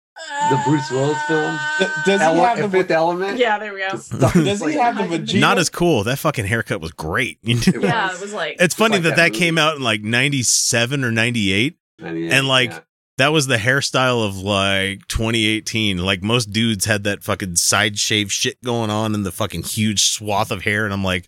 [0.49, 1.59] the Bruce Willis film.
[2.05, 3.37] Does he have the Fifth Element?
[3.37, 3.89] Yeah, there we go.
[3.91, 5.39] Does he have the vagina?
[5.39, 6.03] not as cool.
[6.03, 7.39] That fucking haircut was great.
[7.43, 9.39] Yeah, it was like it's funny like that that that movie.
[9.39, 12.73] came out in like 97 or 98 and like
[13.17, 18.31] that was the hairstyle of like 2018 like most dudes had that fucking side shave
[18.31, 21.27] shit going on and the fucking huge swath of hair and i'm like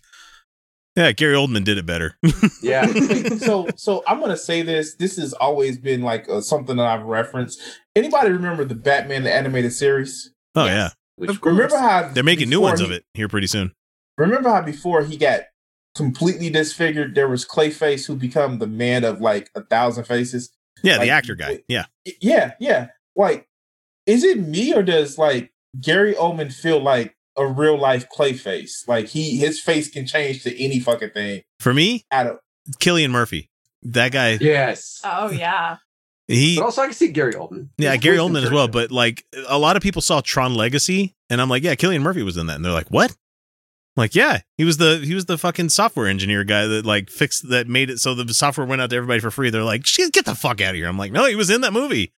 [0.96, 2.16] yeah gary oldman did it better
[2.62, 2.86] yeah.
[3.38, 4.94] So so I'm gonna say this.
[4.94, 7.60] This has always been like uh, something that I've referenced.
[7.96, 10.32] Anybody remember the Batman the animated series?
[10.54, 13.72] oh yeah Remember how they're making new ones he- of it here pretty soon
[14.18, 15.40] Remember how before he got
[15.96, 20.50] completely disfigured, there was Clayface who become the man of like a thousand faces.
[20.82, 21.86] yeah Like, the actor guy yeah
[22.20, 22.88] Yeah, yeah.
[23.16, 23.48] Like,
[24.06, 28.86] is it me or does like Gary Oldman feel like a real life Clayface?
[28.88, 31.42] Like he his face can change to any fucking thing.
[31.60, 32.38] for me Out of
[32.78, 33.50] cillian murphy
[33.82, 35.00] that guy Yes.
[35.04, 35.76] Oh yeah.
[36.26, 37.68] he But also, I can see Gary Oldman.
[37.76, 38.68] Yeah, His Gary Oldman as well.
[38.68, 42.22] But like a lot of people saw Tron Legacy, and I'm like, yeah, Cillian Murphy
[42.22, 43.10] was in that, and they're like, what?
[43.10, 47.10] I'm like, yeah, he was the he was the fucking software engineer guy that like
[47.10, 49.50] fixed that made it so the software went out to everybody for free.
[49.50, 50.88] They're like, shit, get the fuck out of here.
[50.88, 52.12] I'm like, no, he was in that movie.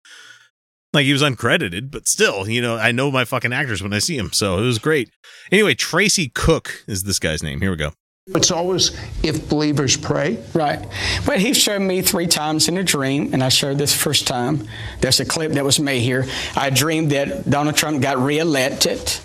[0.96, 3.98] Like he was uncredited, but still, you know, I know my fucking actors when I
[3.98, 5.10] see them, so it was great.
[5.52, 7.60] Anyway, Tracy Cooke is this guy's name.
[7.60, 7.92] Here we go.
[8.28, 10.42] It's always if believers pray.
[10.54, 10.82] Right.
[11.26, 14.66] But he showed me three times in a dream, and I showed this first time.
[15.02, 16.24] There's a clip that was made here.
[16.56, 19.18] I dreamed that Donald Trump got reelected.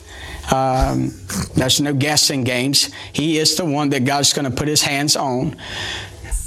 [0.54, 1.14] Um,
[1.56, 2.92] there's no guessing games.
[3.14, 5.56] He is the one that God's going to put his hands on.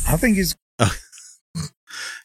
[0.07, 0.55] I think he's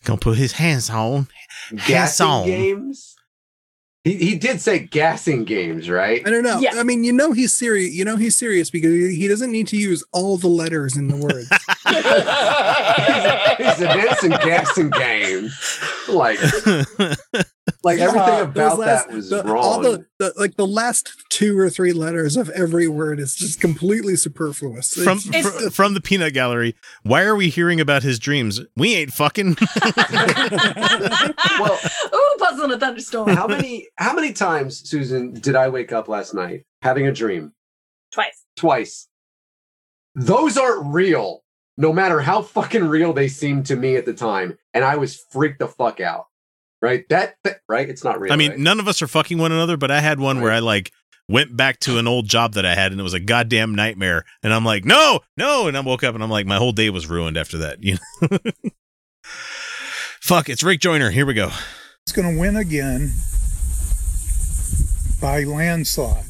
[0.04, 1.28] Gonna put his hands on.
[1.70, 2.46] Hands Gassing on.
[2.46, 3.16] games.
[4.06, 6.26] He, he did say gassing games, right?
[6.26, 6.62] I don't know.
[6.74, 7.94] I mean, you know he's serious.
[7.94, 11.10] You know he's serious because he he doesn't need to use all the letters in
[11.10, 11.46] the word.
[13.60, 15.80] He's advancing gassing games.
[16.08, 16.40] Like,
[17.84, 19.58] like everything Uh, about those last- that was the- wrong.
[19.64, 23.60] All the, the like the last two or three letters of every word is just
[23.62, 24.94] completely superfluous.
[24.94, 26.76] From It's- fr- from the peanut gallery.
[27.04, 28.62] Why are we hearing about his dreams?
[28.76, 29.58] We ain't fucking.
[31.60, 31.80] well,
[32.14, 33.30] Ooh, puzzle in a thunderstorm.
[33.30, 37.54] how many how many times, Susan, did I wake up last night having a dream?
[38.12, 38.46] Twice.
[38.56, 39.08] Twice.
[40.16, 41.44] Those aren't real,
[41.78, 44.58] no matter how fucking real they seemed to me at the time.
[44.74, 46.26] And I was freaked the fuck out.
[46.82, 47.04] Right?
[47.10, 47.90] That, that- right?
[47.90, 48.32] It's not real.
[48.34, 48.60] I mean, right?
[48.60, 50.92] none of us are fucking one another, but I had one where I like
[51.28, 54.26] went back to an old job that I had and it was a goddamn nightmare.
[54.42, 55.68] And I'm like, no, no.
[55.68, 57.78] And I woke up and I'm like, my whole day was ruined after that.
[57.84, 58.38] You know?
[60.22, 61.10] Fuck, it's Rick Joyner.
[61.12, 61.50] Here we go.
[62.06, 63.12] he's going to win again
[65.22, 66.26] by landslide.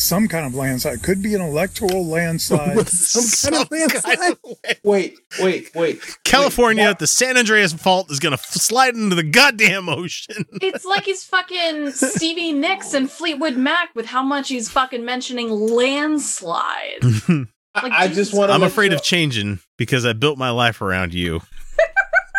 [0.00, 1.02] Some kind of landslide.
[1.02, 2.88] Could be an electoral landslide.
[2.88, 4.36] Some kind of landslide.
[4.82, 6.00] Wait, wait, wait.
[6.24, 10.44] California, the San Andreas fault is going to f- slide into the goddamn ocean.
[10.62, 15.50] It's like he's fucking Stevie Nicks and Fleetwood Mac with how much he's fucking mentioning
[15.50, 17.02] landslide.
[17.72, 18.54] Like, I just want to.
[18.54, 21.40] I'm afraid of changing because I built my life around you.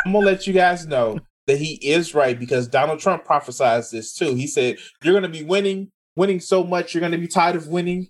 [0.06, 4.14] I'm gonna let you guys know that he is right because Donald Trump prophesied this
[4.14, 4.36] too.
[4.36, 8.10] He said you're gonna be winning, winning so much, you're gonna be tired of winning.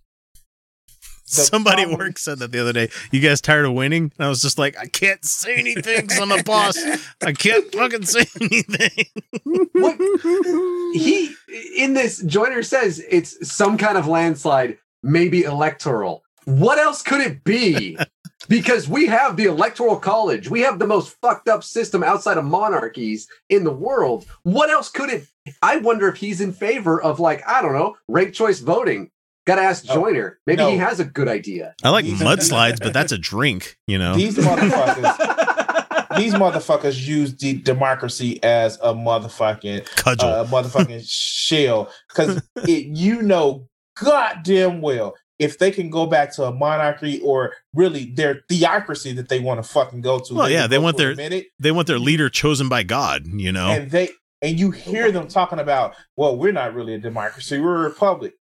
[1.25, 2.89] Somebody at work said that the other day.
[3.11, 4.11] You guys tired of winning?
[4.17, 6.77] And I was just like, I can't say anything 'cause I'm a boss.
[7.25, 9.05] I can't fucking say anything.
[10.93, 11.33] he
[11.77, 16.23] in this Joyner says it's some kind of landslide, maybe electoral.
[16.45, 17.97] What else could it be?
[18.51, 20.49] because we have the electoral college.
[20.49, 24.25] We have the most fucked up system outside of monarchies in the world.
[24.43, 25.27] What else could it
[25.61, 29.09] I wonder if he's in favor of like, I don't know, ranked choice voting.
[29.47, 30.37] Gotta ask Joyner.
[30.45, 31.73] Maybe he has a good idea.
[31.83, 34.15] I like mudslides, but that's a drink, you know?
[34.15, 40.23] These motherfuckers, these motherfuckers use the democracy as a motherfucking Cudgel.
[40.25, 46.53] uh, motherfucking shell because you know goddamn well if they can go back to a
[46.53, 50.35] monarchy or really their theocracy that they want to fucking go to.
[50.35, 53.71] well, yeah, they want their minute they want their leader chosen by God, you know?
[53.71, 54.09] and they
[54.43, 58.33] and you hear them talking about, well, we're not really a democracy, we're a republic.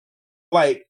[0.52, 0.86] Like,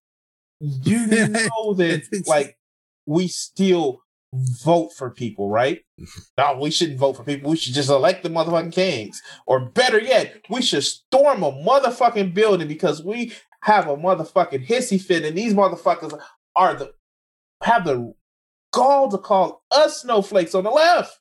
[0.60, 2.58] you know that like
[3.06, 5.80] we still vote for people, right?
[6.38, 7.50] No, we shouldn't vote for people.
[7.50, 9.20] We should just elect the motherfucking kings.
[9.44, 15.00] Or better yet, we should storm a motherfucking building because we have a motherfucking hissy
[15.00, 16.18] fit, and these motherfuckers
[16.56, 16.92] are the
[17.62, 18.14] have the
[18.72, 21.18] gall to call us snowflakes on the left.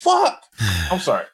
[0.00, 0.42] Fuck.
[0.90, 1.24] I'm sorry.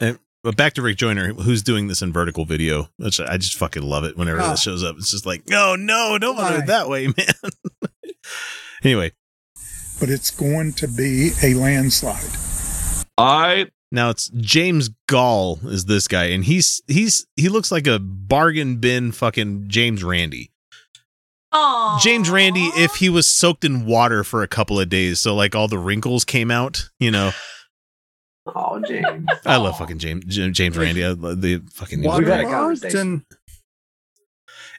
[0.00, 3.56] And- but back to Rick Joyner, who's doing this in vertical video, which I just
[3.56, 4.42] fucking love it whenever Oh.
[4.44, 4.54] that ah.
[4.54, 4.94] shows up.
[4.96, 7.90] It's just like, no, no, don't want to do it that way, man.
[8.84, 9.10] anyway,
[9.98, 12.30] but it's going to be a landslide.
[13.18, 17.98] I now it's James Goll is this guy, and he's he's he looks like a
[17.98, 20.50] bargain bin fucking James Randi.
[21.54, 22.00] Aww.
[22.00, 25.54] James Randi, if he was soaked in water for a couple of days, so like
[25.54, 27.32] all the wrinkles came out, you know.
[28.54, 29.26] Oh, James.
[29.44, 31.04] I love fucking James James Randi.
[31.04, 33.24] I love the fucking Waterlogged and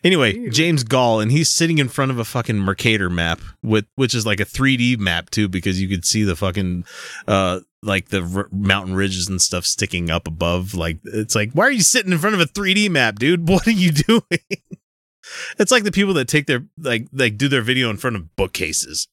[0.04, 4.14] Anyway, James Goll, and he's sitting in front of a fucking Mercator map with which
[4.14, 6.86] is like a 3D map too, because you could see the fucking
[7.28, 10.74] uh like the r- mountain ridges and stuff sticking up above.
[10.74, 13.48] Like it's like, why are you sitting in front of a 3D map, dude?
[13.58, 14.22] What are you doing?
[15.60, 18.36] it's like the people that take their like like do their video in front of
[18.36, 19.08] bookcases.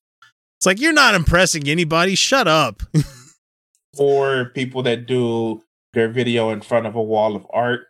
[0.58, 2.14] It's like you're not impressing anybody.
[2.14, 2.82] Shut up.
[3.98, 7.86] or people that do their video in front of a wall of art.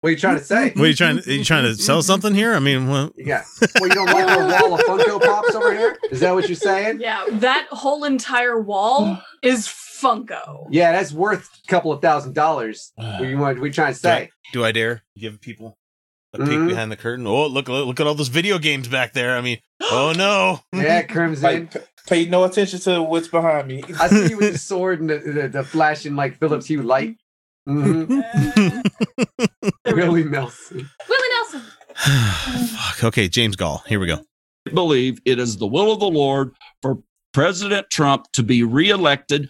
[0.00, 0.70] What are you trying to say?
[0.70, 1.18] What are you trying?
[1.18, 2.54] Are you trying to sell something here?
[2.54, 3.42] I mean, well, Yeah.
[3.80, 5.96] Well, you don't like the wall of Funko Pops over here?
[6.12, 7.00] Is that what you're saying?
[7.00, 10.66] Yeah, that whole entire wall is Funko.
[10.70, 12.92] Yeah, that's worth a couple of thousand dollars.
[12.98, 13.58] What you want?
[13.58, 14.30] What you trying to say?
[14.52, 15.76] Do I dare give people
[16.32, 16.68] a peek Mhm.
[16.68, 17.26] behind the curtain?
[17.26, 19.36] Oh, look, look, look at all those video games back there.
[19.36, 20.60] I mean, oh no.
[20.72, 21.42] Yeah, Crimson.
[21.42, 23.82] Like, Pay no attention to what's behind me.
[24.00, 27.16] I see you with the sword and the, the, the flashing like Philips Hue light.
[27.66, 28.20] hmm
[29.86, 30.88] Willie Nelson.
[31.08, 31.62] Willie Nelson.
[32.68, 33.04] Fuck.
[33.04, 33.82] Okay, James Goll.
[33.86, 34.20] Here we go.
[34.72, 36.98] believe it is the will of the Lord for
[37.32, 39.48] President Trump to be reelected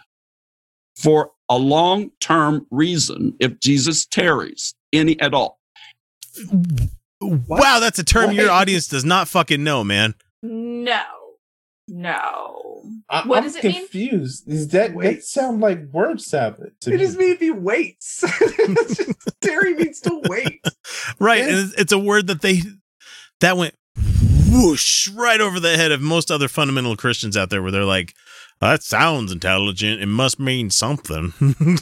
[0.96, 5.58] for a long term reason if Jesus tarries, any at all.
[7.20, 10.14] Wow, that's a term your audience does not fucking know, man.
[10.42, 11.02] No.
[11.88, 12.82] No.
[13.08, 13.72] I, What I'm does it mean?
[13.74, 14.48] confused.
[14.48, 16.98] Is that that sound like word salad to It me?
[17.04, 18.24] just means if he waits.
[19.40, 20.64] Terry means to wait.
[21.18, 22.62] Right, and it's- it's a word that they
[23.40, 23.74] that went
[24.50, 28.14] whoosh right over the head of most other fundamental Christians out there, where they're like,
[28.60, 30.00] "That sounds intelligent.
[30.02, 31.32] It must mean something."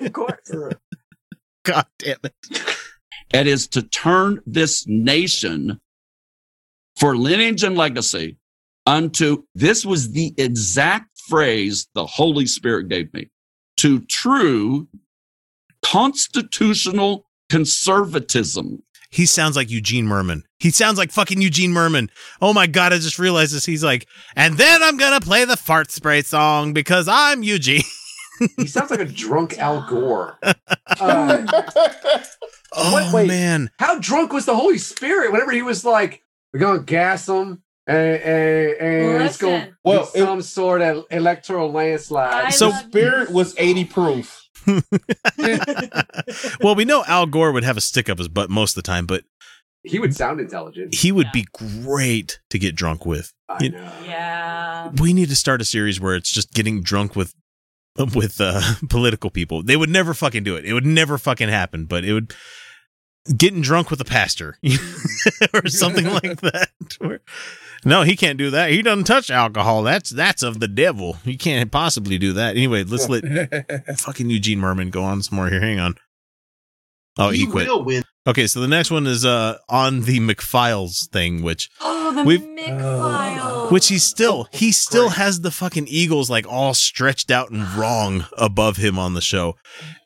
[0.00, 0.50] of course.
[1.64, 2.34] God damn it!
[3.34, 5.80] It is to turn this nation
[6.96, 8.38] for lineage and legacy
[8.88, 13.28] unto this was the exact phrase the Holy Spirit gave me
[13.76, 14.88] to true
[15.82, 18.82] constitutional conservatism.
[19.10, 20.42] He sounds like Eugene Mirman.
[20.58, 22.08] He sounds like fucking Eugene Mirman.
[22.42, 22.92] Oh my god!
[22.92, 23.64] I just realized this.
[23.64, 27.82] He's like, and then I'm gonna play the fart spray song because I'm Eugene.
[28.56, 30.38] He sounds like a drunk Al Gore.
[31.00, 31.46] Uh,
[32.72, 33.28] oh wait.
[33.28, 36.22] man, How drunk was the Holy Spirit whenever he was like,
[36.52, 38.72] we're going to gas them and, and,
[39.14, 42.52] and it's going to Well, well, some sort of electoral landslide.
[42.54, 44.44] so spirit was 80 proof.
[46.60, 48.86] well, we know Al Gore would have a stick up his butt most of the
[48.86, 49.24] time, but
[49.82, 50.94] he would sound intelligent.
[50.94, 51.46] he would be
[51.82, 53.32] great to get drunk with.
[53.60, 53.72] You-
[54.04, 54.90] Yeah.
[55.00, 57.34] we need to start a series where it's just getting drunk with
[58.14, 59.62] with uh political people.
[59.62, 60.64] They would never fucking do it.
[60.64, 62.34] It would never fucking happen, but it would
[63.36, 64.56] getting drunk with a pastor
[65.54, 66.70] or something like that.
[66.98, 67.20] Where-
[67.84, 68.70] no, he can't do that.
[68.70, 69.82] He doesn't touch alcohol.
[69.82, 71.14] That's that's of the devil.
[71.24, 72.56] He can't possibly do that.
[72.56, 73.24] Anyway, let's let
[73.98, 75.60] fucking Eugene Mirman go on some more here.
[75.60, 75.94] Hang on.
[77.20, 77.66] Oh, he, He quit.
[77.66, 78.04] will win.
[78.28, 82.44] Okay, so the next one is uh on the McFiles thing, which Oh, the We've-
[82.44, 87.66] Mick which he still he still has the fucking eagles like all stretched out and
[87.74, 89.56] wrong above him on the show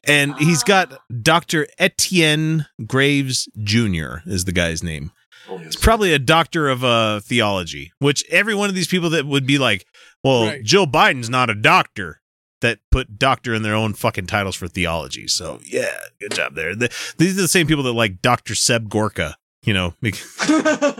[0.05, 5.13] and he's got dr etienne graves jr is the guy's name
[5.51, 9.47] it's probably a doctor of uh theology which every one of these people that would
[9.47, 9.87] be like
[10.25, 10.63] well Right.
[10.65, 12.21] joe biden's not a doctor
[12.61, 16.75] that put doctor in their own fucking titles for theology so yeah good job there
[16.77, 19.95] The- these are the same people that like dr seb gorka you know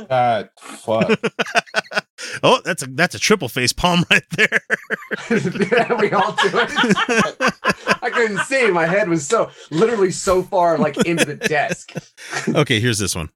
[0.09, 1.19] God, fuck.
[2.45, 4.61] oh that's a that's a triple face palm right there
[5.31, 7.55] we all do it.
[8.05, 8.71] I couldn't see.
[8.71, 11.93] My head was so literally so far like into the desk.
[12.49, 13.31] okay, here's this one.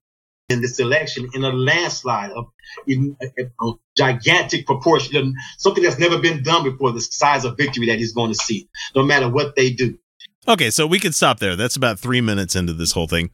[0.49, 2.45] In this election in a landslide of
[2.85, 7.43] in a, a- a gigantic proportion, um, something that's never been done before, the size
[7.45, 9.97] of victory that he's going to see, no matter what they do.
[10.47, 11.55] Okay, so we can stop there.
[11.55, 13.31] That's about three minutes into this whole thing.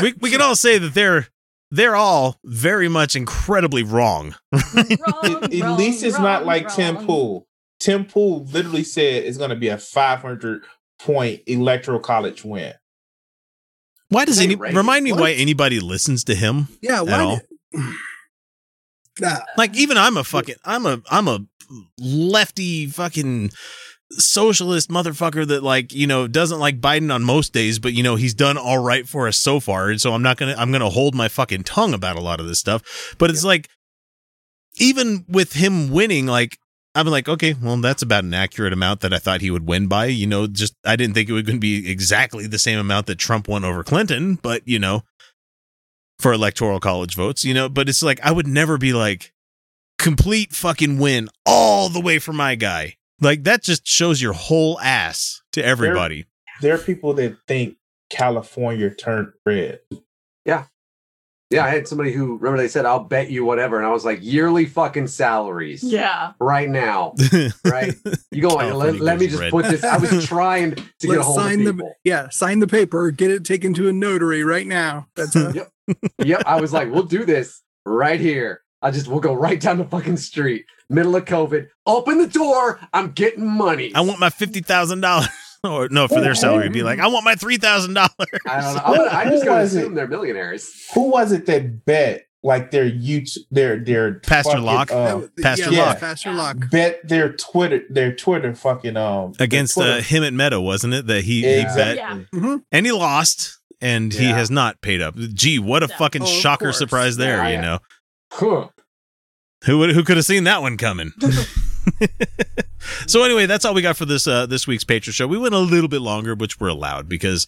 [0.00, 1.26] we we can all say that they're
[1.70, 4.36] they're all very much incredibly wrong.
[4.52, 7.46] At least it's not like Tim Pool.
[7.80, 10.62] Tim Pool literally said it's going to be a 500
[11.00, 12.74] point electoral college win.
[14.12, 15.22] Why does Hey, any remind me what?
[15.22, 16.68] why anybody listens to him?
[16.82, 17.40] Yeah, at why all?
[19.56, 21.40] like even I'm a fucking I'm a I'm a
[21.98, 23.50] lefty fucking
[24.10, 28.16] socialist motherfucker that like you know doesn't like Biden on most days, but you know
[28.16, 30.90] he's done all right for us so far, and so I'm not gonna I'm gonna
[30.90, 33.14] hold my fucking tongue about a lot of this stuff.
[33.18, 33.70] But it's like
[34.76, 36.58] even with him winning, like
[36.94, 39.86] I'm like, okay, well, that's about an accurate amount that I thought he would win
[39.86, 40.06] by.
[40.06, 43.06] You know, just I didn't think it was going to be exactly the same amount
[43.06, 45.02] that Trump won over Clinton, but you know,
[46.18, 49.32] for electoral college votes, you know, but it's like I would never be like
[49.98, 52.96] complete fucking win all the way for my guy.
[53.20, 56.26] Like that just shows your whole ass to everybody.
[56.60, 57.76] There are people that think
[58.10, 59.80] California turned red.
[60.44, 60.66] Yeah.
[61.52, 63.76] Yeah, I had somebody who remember they said, I'll bet you whatever.
[63.78, 65.82] And I was like, yearly fucking salaries.
[65.82, 66.32] Yeah.
[66.40, 67.14] Right now.
[67.64, 67.94] Right?
[68.30, 69.50] You go let, let me just red.
[69.50, 69.84] put this.
[69.84, 71.72] I was trying to get a Let's hold of sign people.
[71.74, 75.08] the yeah, sign the paper, get it taken to a notary right now.
[75.16, 75.72] That's a, yep.
[76.24, 76.42] yep.
[76.46, 78.62] I was like, we'll do this right here.
[78.82, 81.68] I just we'll go right down the fucking street, middle of COVID.
[81.86, 82.80] Open the door.
[82.92, 83.92] I'm getting money.
[83.94, 85.28] I want my fifty thousand dollars.
[85.68, 88.10] Or no, for their salary, it'd be like, I want my three thousand dollars.
[88.48, 89.06] I don't know.
[89.08, 89.78] I'm I just Who gotta was it?
[89.78, 90.68] assume they're millionaires.
[90.92, 94.90] Who was it that bet like their YouTube, their their Pastor fucking, Locke?
[94.90, 96.00] um, Pastor yeah, Locke.
[96.00, 96.68] Pastor Locke.
[96.70, 101.06] bet their Twitter their Twitter fucking um Against Twitter- uh, Hemant Mehta, wasn't it?
[101.06, 101.70] That he, Exactly.
[101.70, 101.96] he bet.
[101.96, 102.18] Yeah.
[102.40, 102.56] Mm-hmm.
[102.72, 105.14] And he lost, and he has not paid up.
[105.16, 106.78] Gee, what a fucking Oh, shocker course.
[106.78, 107.60] surprise there, Yeah, you yeah.
[107.60, 107.78] know.
[108.32, 108.68] Huh.
[109.66, 111.12] Who would who could have seen that one coming?
[113.06, 115.26] so anyway, that's all we got for this uh, this week's Patreon show.
[115.26, 117.46] We went a little bit longer, which we're allowed because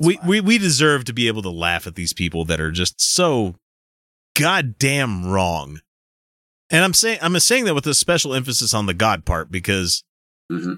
[0.00, 3.00] we, we we deserve to be able to laugh at these people that are just
[3.00, 3.54] so
[4.36, 5.80] goddamn wrong.
[6.70, 10.02] And I'm saying I'm saying that with a special emphasis on the God part because
[10.50, 10.74] Mm-hmm.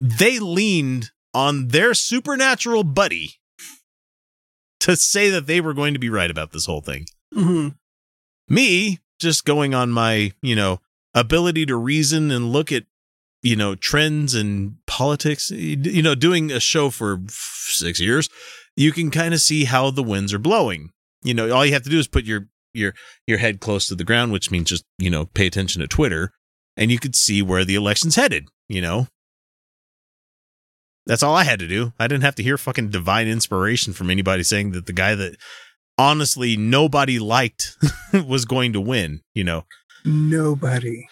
[0.00, 3.30] they leaned on their supernatural buddy
[4.80, 7.06] to say that they were going to be right about this whole thing.
[7.32, 7.68] hmm
[8.48, 10.80] Me just going on my, you know,
[11.14, 12.84] ability to reason and look at,
[13.46, 18.28] you know, trends and politics, you know, doing a show for six years,
[18.74, 20.90] you can kind of see how the winds are blowing.
[21.22, 22.92] You know, all you have to do is put your your
[23.24, 26.32] your head close to the ground, which means just, you know, pay attention to Twitter,
[26.76, 29.06] and you could see where the election's headed, you know.
[31.06, 31.92] That's all I had to do.
[32.00, 35.36] I didn't have to hear fucking divine inspiration from anybody saying that the guy that
[35.96, 37.76] honestly nobody liked
[38.26, 39.66] was going to win, you know.
[40.04, 41.06] Nobody.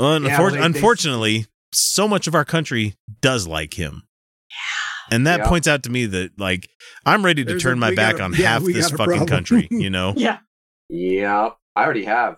[0.00, 4.02] Unfor- Yeah, well, they- they- unfortunately, so much of our country does like him.
[5.12, 5.48] And that Yeah.
[5.48, 6.68] points out to me that like
[7.06, 9.26] I'm ready to There's turn a- my back a- on yeah, half this fucking problem.
[9.26, 10.14] country, you know.
[10.16, 10.38] Yeah.
[10.88, 12.34] Yeah, I already have.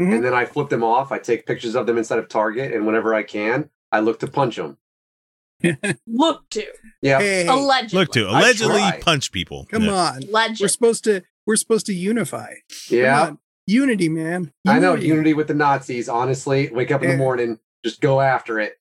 [0.00, 0.12] Mm-hmm.
[0.12, 1.12] And then I flip them off.
[1.12, 4.26] I take pictures of them inside of Target, and whenever I can, I look to
[4.26, 4.76] punch them.
[6.06, 6.64] Look to.
[7.00, 7.20] Yeah.
[7.52, 7.98] Allegedly.
[8.00, 9.66] Look to allegedly punch people.
[9.70, 9.92] Come Yeah.
[9.94, 10.20] on.
[10.30, 10.58] Legend.
[10.60, 12.54] We're supposed to we're supposed to unify.
[12.90, 13.34] Yeah.
[13.68, 13.74] On.
[13.74, 14.52] Unity, man.
[14.66, 15.06] I know Unity.
[15.06, 16.08] unity with the Nazis.
[16.08, 18.78] Honestly, wake up in the morning, just go after it.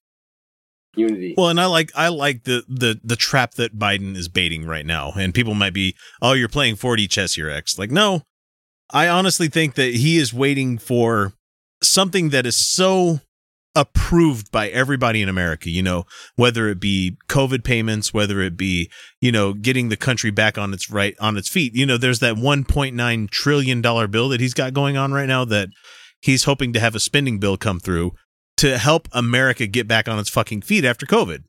[0.95, 1.33] Unity.
[1.35, 4.85] Well, and I like I like the the the trap that Biden is baiting right
[4.85, 5.11] now.
[5.17, 8.21] And people might be, "Oh, you're playing 4D chess your X." Like, no.
[8.91, 11.33] I honestly think that he is waiting for
[11.81, 13.21] something that is so
[13.75, 16.05] approved by everybody in America, you know,
[16.35, 20.73] whether it be COVID payments, whether it be, you know, getting the country back on
[20.73, 21.73] its right on its feet.
[21.75, 25.43] You know, there's that 1.9 trillion dollar bill that he's got going on right now
[25.45, 25.69] that
[26.21, 28.11] he's hoping to have a spending bill come through
[28.57, 31.43] to help America get back on its fucking feet after COVID.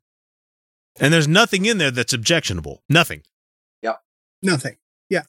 [0.98, 2.82] And there's nothing in there that's objectionable.
[2.88, 3.22] Nothing.
[3.82, 3.96] Yeah.
[4.42, 4.76] Nothing.
[5.10, 5.22] Yeah.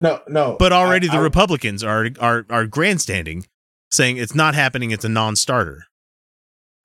[0.00, 0.56] No, no.
[0.58, 3.46] But already I- the I- Republicans are are are grandstanding,
[3.90, 4.92] saying it's not happening.
[4.92, 5.84] It's a non-starter.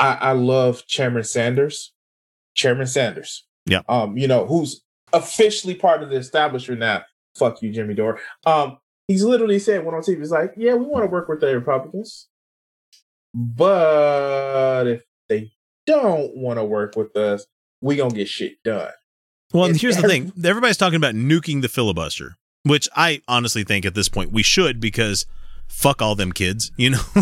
[0.02, 1.94] I, I love Chairman Sanders.
[2.56, 3.46] Chairman Sanders.
[3.66, 3.82] Yeah.
[3.88, 4.82] Um, you know, who's
[5.14, 7.04] officially part of the establishment now.
[7.38, 8.20] Fuck you, Jimmy Dore.
[8.46, 8.78] Um,
[9.08, 11.56] he's literally said one on TV, he's like, Yeah, we want to work with the
[11.56, 12.28] Republicans.
[13.34, 15.52] But if they
[15.86, 17.46] don't want to work with us,
[17.80, 18.92] we gonna get shit done.
[19.54, 23.86] Well, and here's the thing: everybody's talking about nuking the filibuster, which I honestly think
[23.86, 25.26] at this point we should because
[25.72, 27.02] fuck all them kids, you know,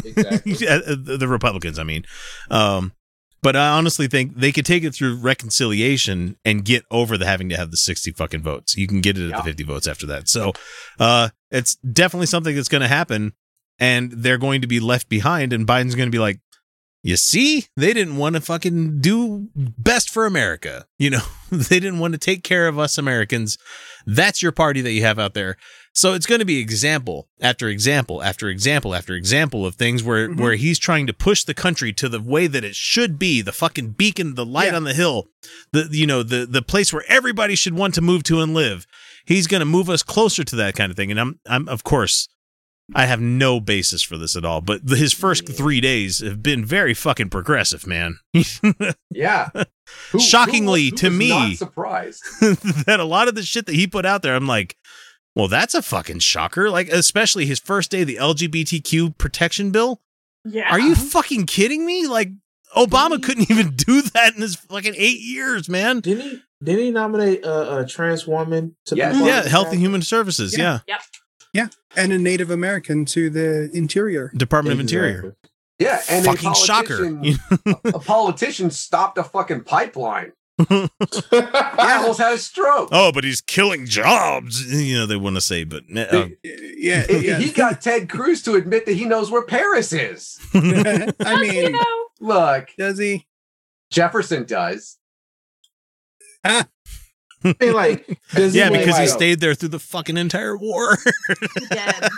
[0.45, 1.79] Yeah, the the Republicans.
[1.79, 2.03] I mean,
[2.49, 2.93] um,
[3.41, 7.49] but I honestly think they could take it through reconciliation and get over the having
[7.49, 8.75] to have the sixty fucking votes.
[8.75, 10.27] You can get it at the fifty votes after that.
[10.27, 10.53] So,
[10.99, 13.33] uh, it's definitely something that's going to happen,
[13.79, 16.39] and they're going to be left behind, and Biden's going to be like.
[17.01, 20.85] You see, they didn't want to fucking do best for America.
[20.97, 23.57] You know, they didn't want to take care of us Americans.
[24.05, 25.55] That's your party that you have out there.
[25.99, 30.29] So it's going to be example after example after example after example of things where
[30.29, 30.41] Mm-hmm.
[30.41, 33.51] where he's trying to push the country to the way that it should be, the
[33.51, 35.27] fucking beacon, the light on the hill,
[35.73, 38.87] the you know, the the place where everybody should want to move to and live.
[39.25, 41.11] He's going to move us closer to that kind of thing.
[41.11, 42.27] And I'm I'm of course
[42.95, 46.41] I have no basis for this at all, but the- his first three days have
[46.41, 48.17] been very fucking progressive, man.
[49.11, 49.49] Yeah.
[50.11, 52.23] Who- Shockingly who- who to me, not surprised.
[52.85, 54.75] that a lot of the shit that he put out there, I'm like,
[55.39, 56.69] well, that's a fucking shocker.
[56.69, 60.01] Like, especially his first day, the LGBTQ protection bill.
[60.45, 60.69] Yeah.
[60.69, 62.07] Are you fucking kidding me?
[62.07, 62.29] Like,
[62.75, 65.99] Obama couldn't even do that in his fucking eight years, man.
[66.01, 66.41] Didn't he?
[66.63, 69.17] Didn't he nominate a, a trans woman to Yes.
[69.17, 69.79] be Yeah, of Health and?
[69.79, 70.57] Human Services.
[70.57, 70.79] Yeah.
[70.87, 71.01] Yep.
[71.53, 71.67] Yeah.
[71.95, 74.31] And a Native American to the interior.
[74.35, 75.35] Department of Interior.
[75.79, 77.21] Yeah, and Fucking a shocker.
[77.85, 80.33] a politician stopped a fucking pipeline.
[81.79, 82.89] Almost had a stroke.
[82.91, 84.71] Oh, but he's killing jobs.
[84.73, 87.05] You know, they want to say, but uh, Yeah.
[87.07, 87.37] He- yeah.
[87.39, 90.39] He got Ted Cruz to admit that he knows where Paris is.
[90.53, 91.75] I mean,
[92.19, 93.25] Look, does he?
[93.91, 94.97] Jefferson does.
[96.43, 96.65] I
[97.43, 100.97] mean, like, does yeah, he because he like- stayed there through the fucking entire war.
[101.69, 102.09] Dead.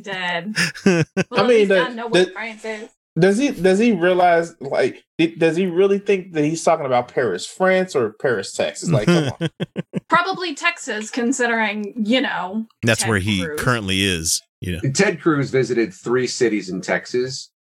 [0.00, 0.54] Dead.
[0.86, 2.88] I Well, mean, I the- know what the- France is.
[3.18, 5.04] Does he does he realize like
[5.38, 8.90] does he really think that he's talking about Paris, France, or Paris, Texas?
[8.90, 9.48] Like, come on.
[10.08, 12.66] Probably Texas, considering, you know.
[12.82, 13.60] That's Ted where he Cruz.
[13.60, 14.42] currently is.
[14.60, 14.90] You know.
[14.92, 17.52] Ted Cruz visited three cities in Texas,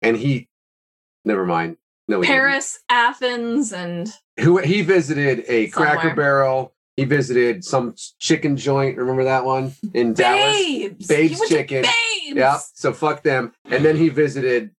[0.00, 0.48] and he,
[1.26, 1.76] never mind.
[2.08, 2.38] No, he didn't.
[2.40, 4.10] Paris, Athens, and
[4.40, 6.73] Who he visited a Cracker Barrel.
[6.96, 8.96] He visited some chicken joint.
[8.96, 10.56] Remember that one in Dallas?
[10.56, 11.06] Babes.
[11.08, 11.82] Babes He went to Chicken.
[11.82, 12.36] Babes.
[12.36, 13.52] Yeah, so fuck them.
[13.64, 14.70] And then he visited.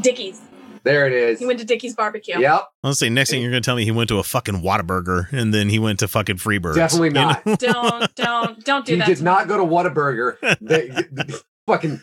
[0.00, 0.40] Dickey's.
[0.84, 1.40] There it is.
[1.40, 2.38] He went to Dickey's barbecue.
[2.38, 2.68] Yep.
[2.84, 5.32] Let's say next thing you're going to tell me he went to a fucking Whataburger
[5.32, 6.76] and then he went to fucking Freebirds.
[6.76, 7.44] Definitely You not.
[7.44, 7.56] know?
[7.58, 9.08] don't don't don't do he that.
[9.08, 10.36] He did not go to Whataburger.
[10.60, 11.34] They, they-
[11.66, 12.00] fucking,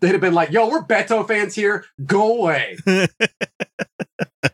[0.00, 1.84] they'd have been like, "Yo, we're Beto fans here.
[2.04, 2.76] Go away."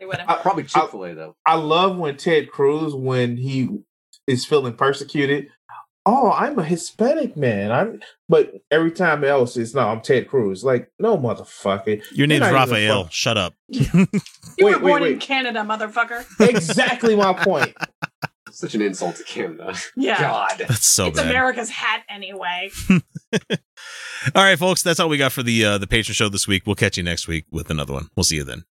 [0.01, 1.37] Uh, probably Chick Fil A though.
[1.47, 3.69] I love when Ted Cruz, when he
[4.27, 5.49] is feeling persecuted.
[6.05, 7.71] Oh, I'm a Hispanic man.
[7.71, 10.65] I'm, but every time else it's no, I'm Ted Cruz.
[10.65, 11.87] Like, no, motherfucker.
[11.87, 13.05] Your You're name's not Rafael.
[13.05, 13.55] fuck- Shut up.
[13.69, 13.87] You
[14.59, 15.19] Wait, were wait, born in.
[15.21, 16.25] Canada, motherfucker.
[16.49, 17.73] Exactly my point.
[18.51, 19.75] Such an insult to Canada.
[19.97, 20.21] Yeah.
[20.21, 20.55] God.
[20.59, 21.31] That's so it's bad.
[21.31, 22.71] America's hat anyway.
[24.35, 26.65] All right, folks, that's all we got for the uh, the patron show this week.
[26.67, 28.09] We'll catch you next week with another one.
[28.17, 28.65] We'll see you then.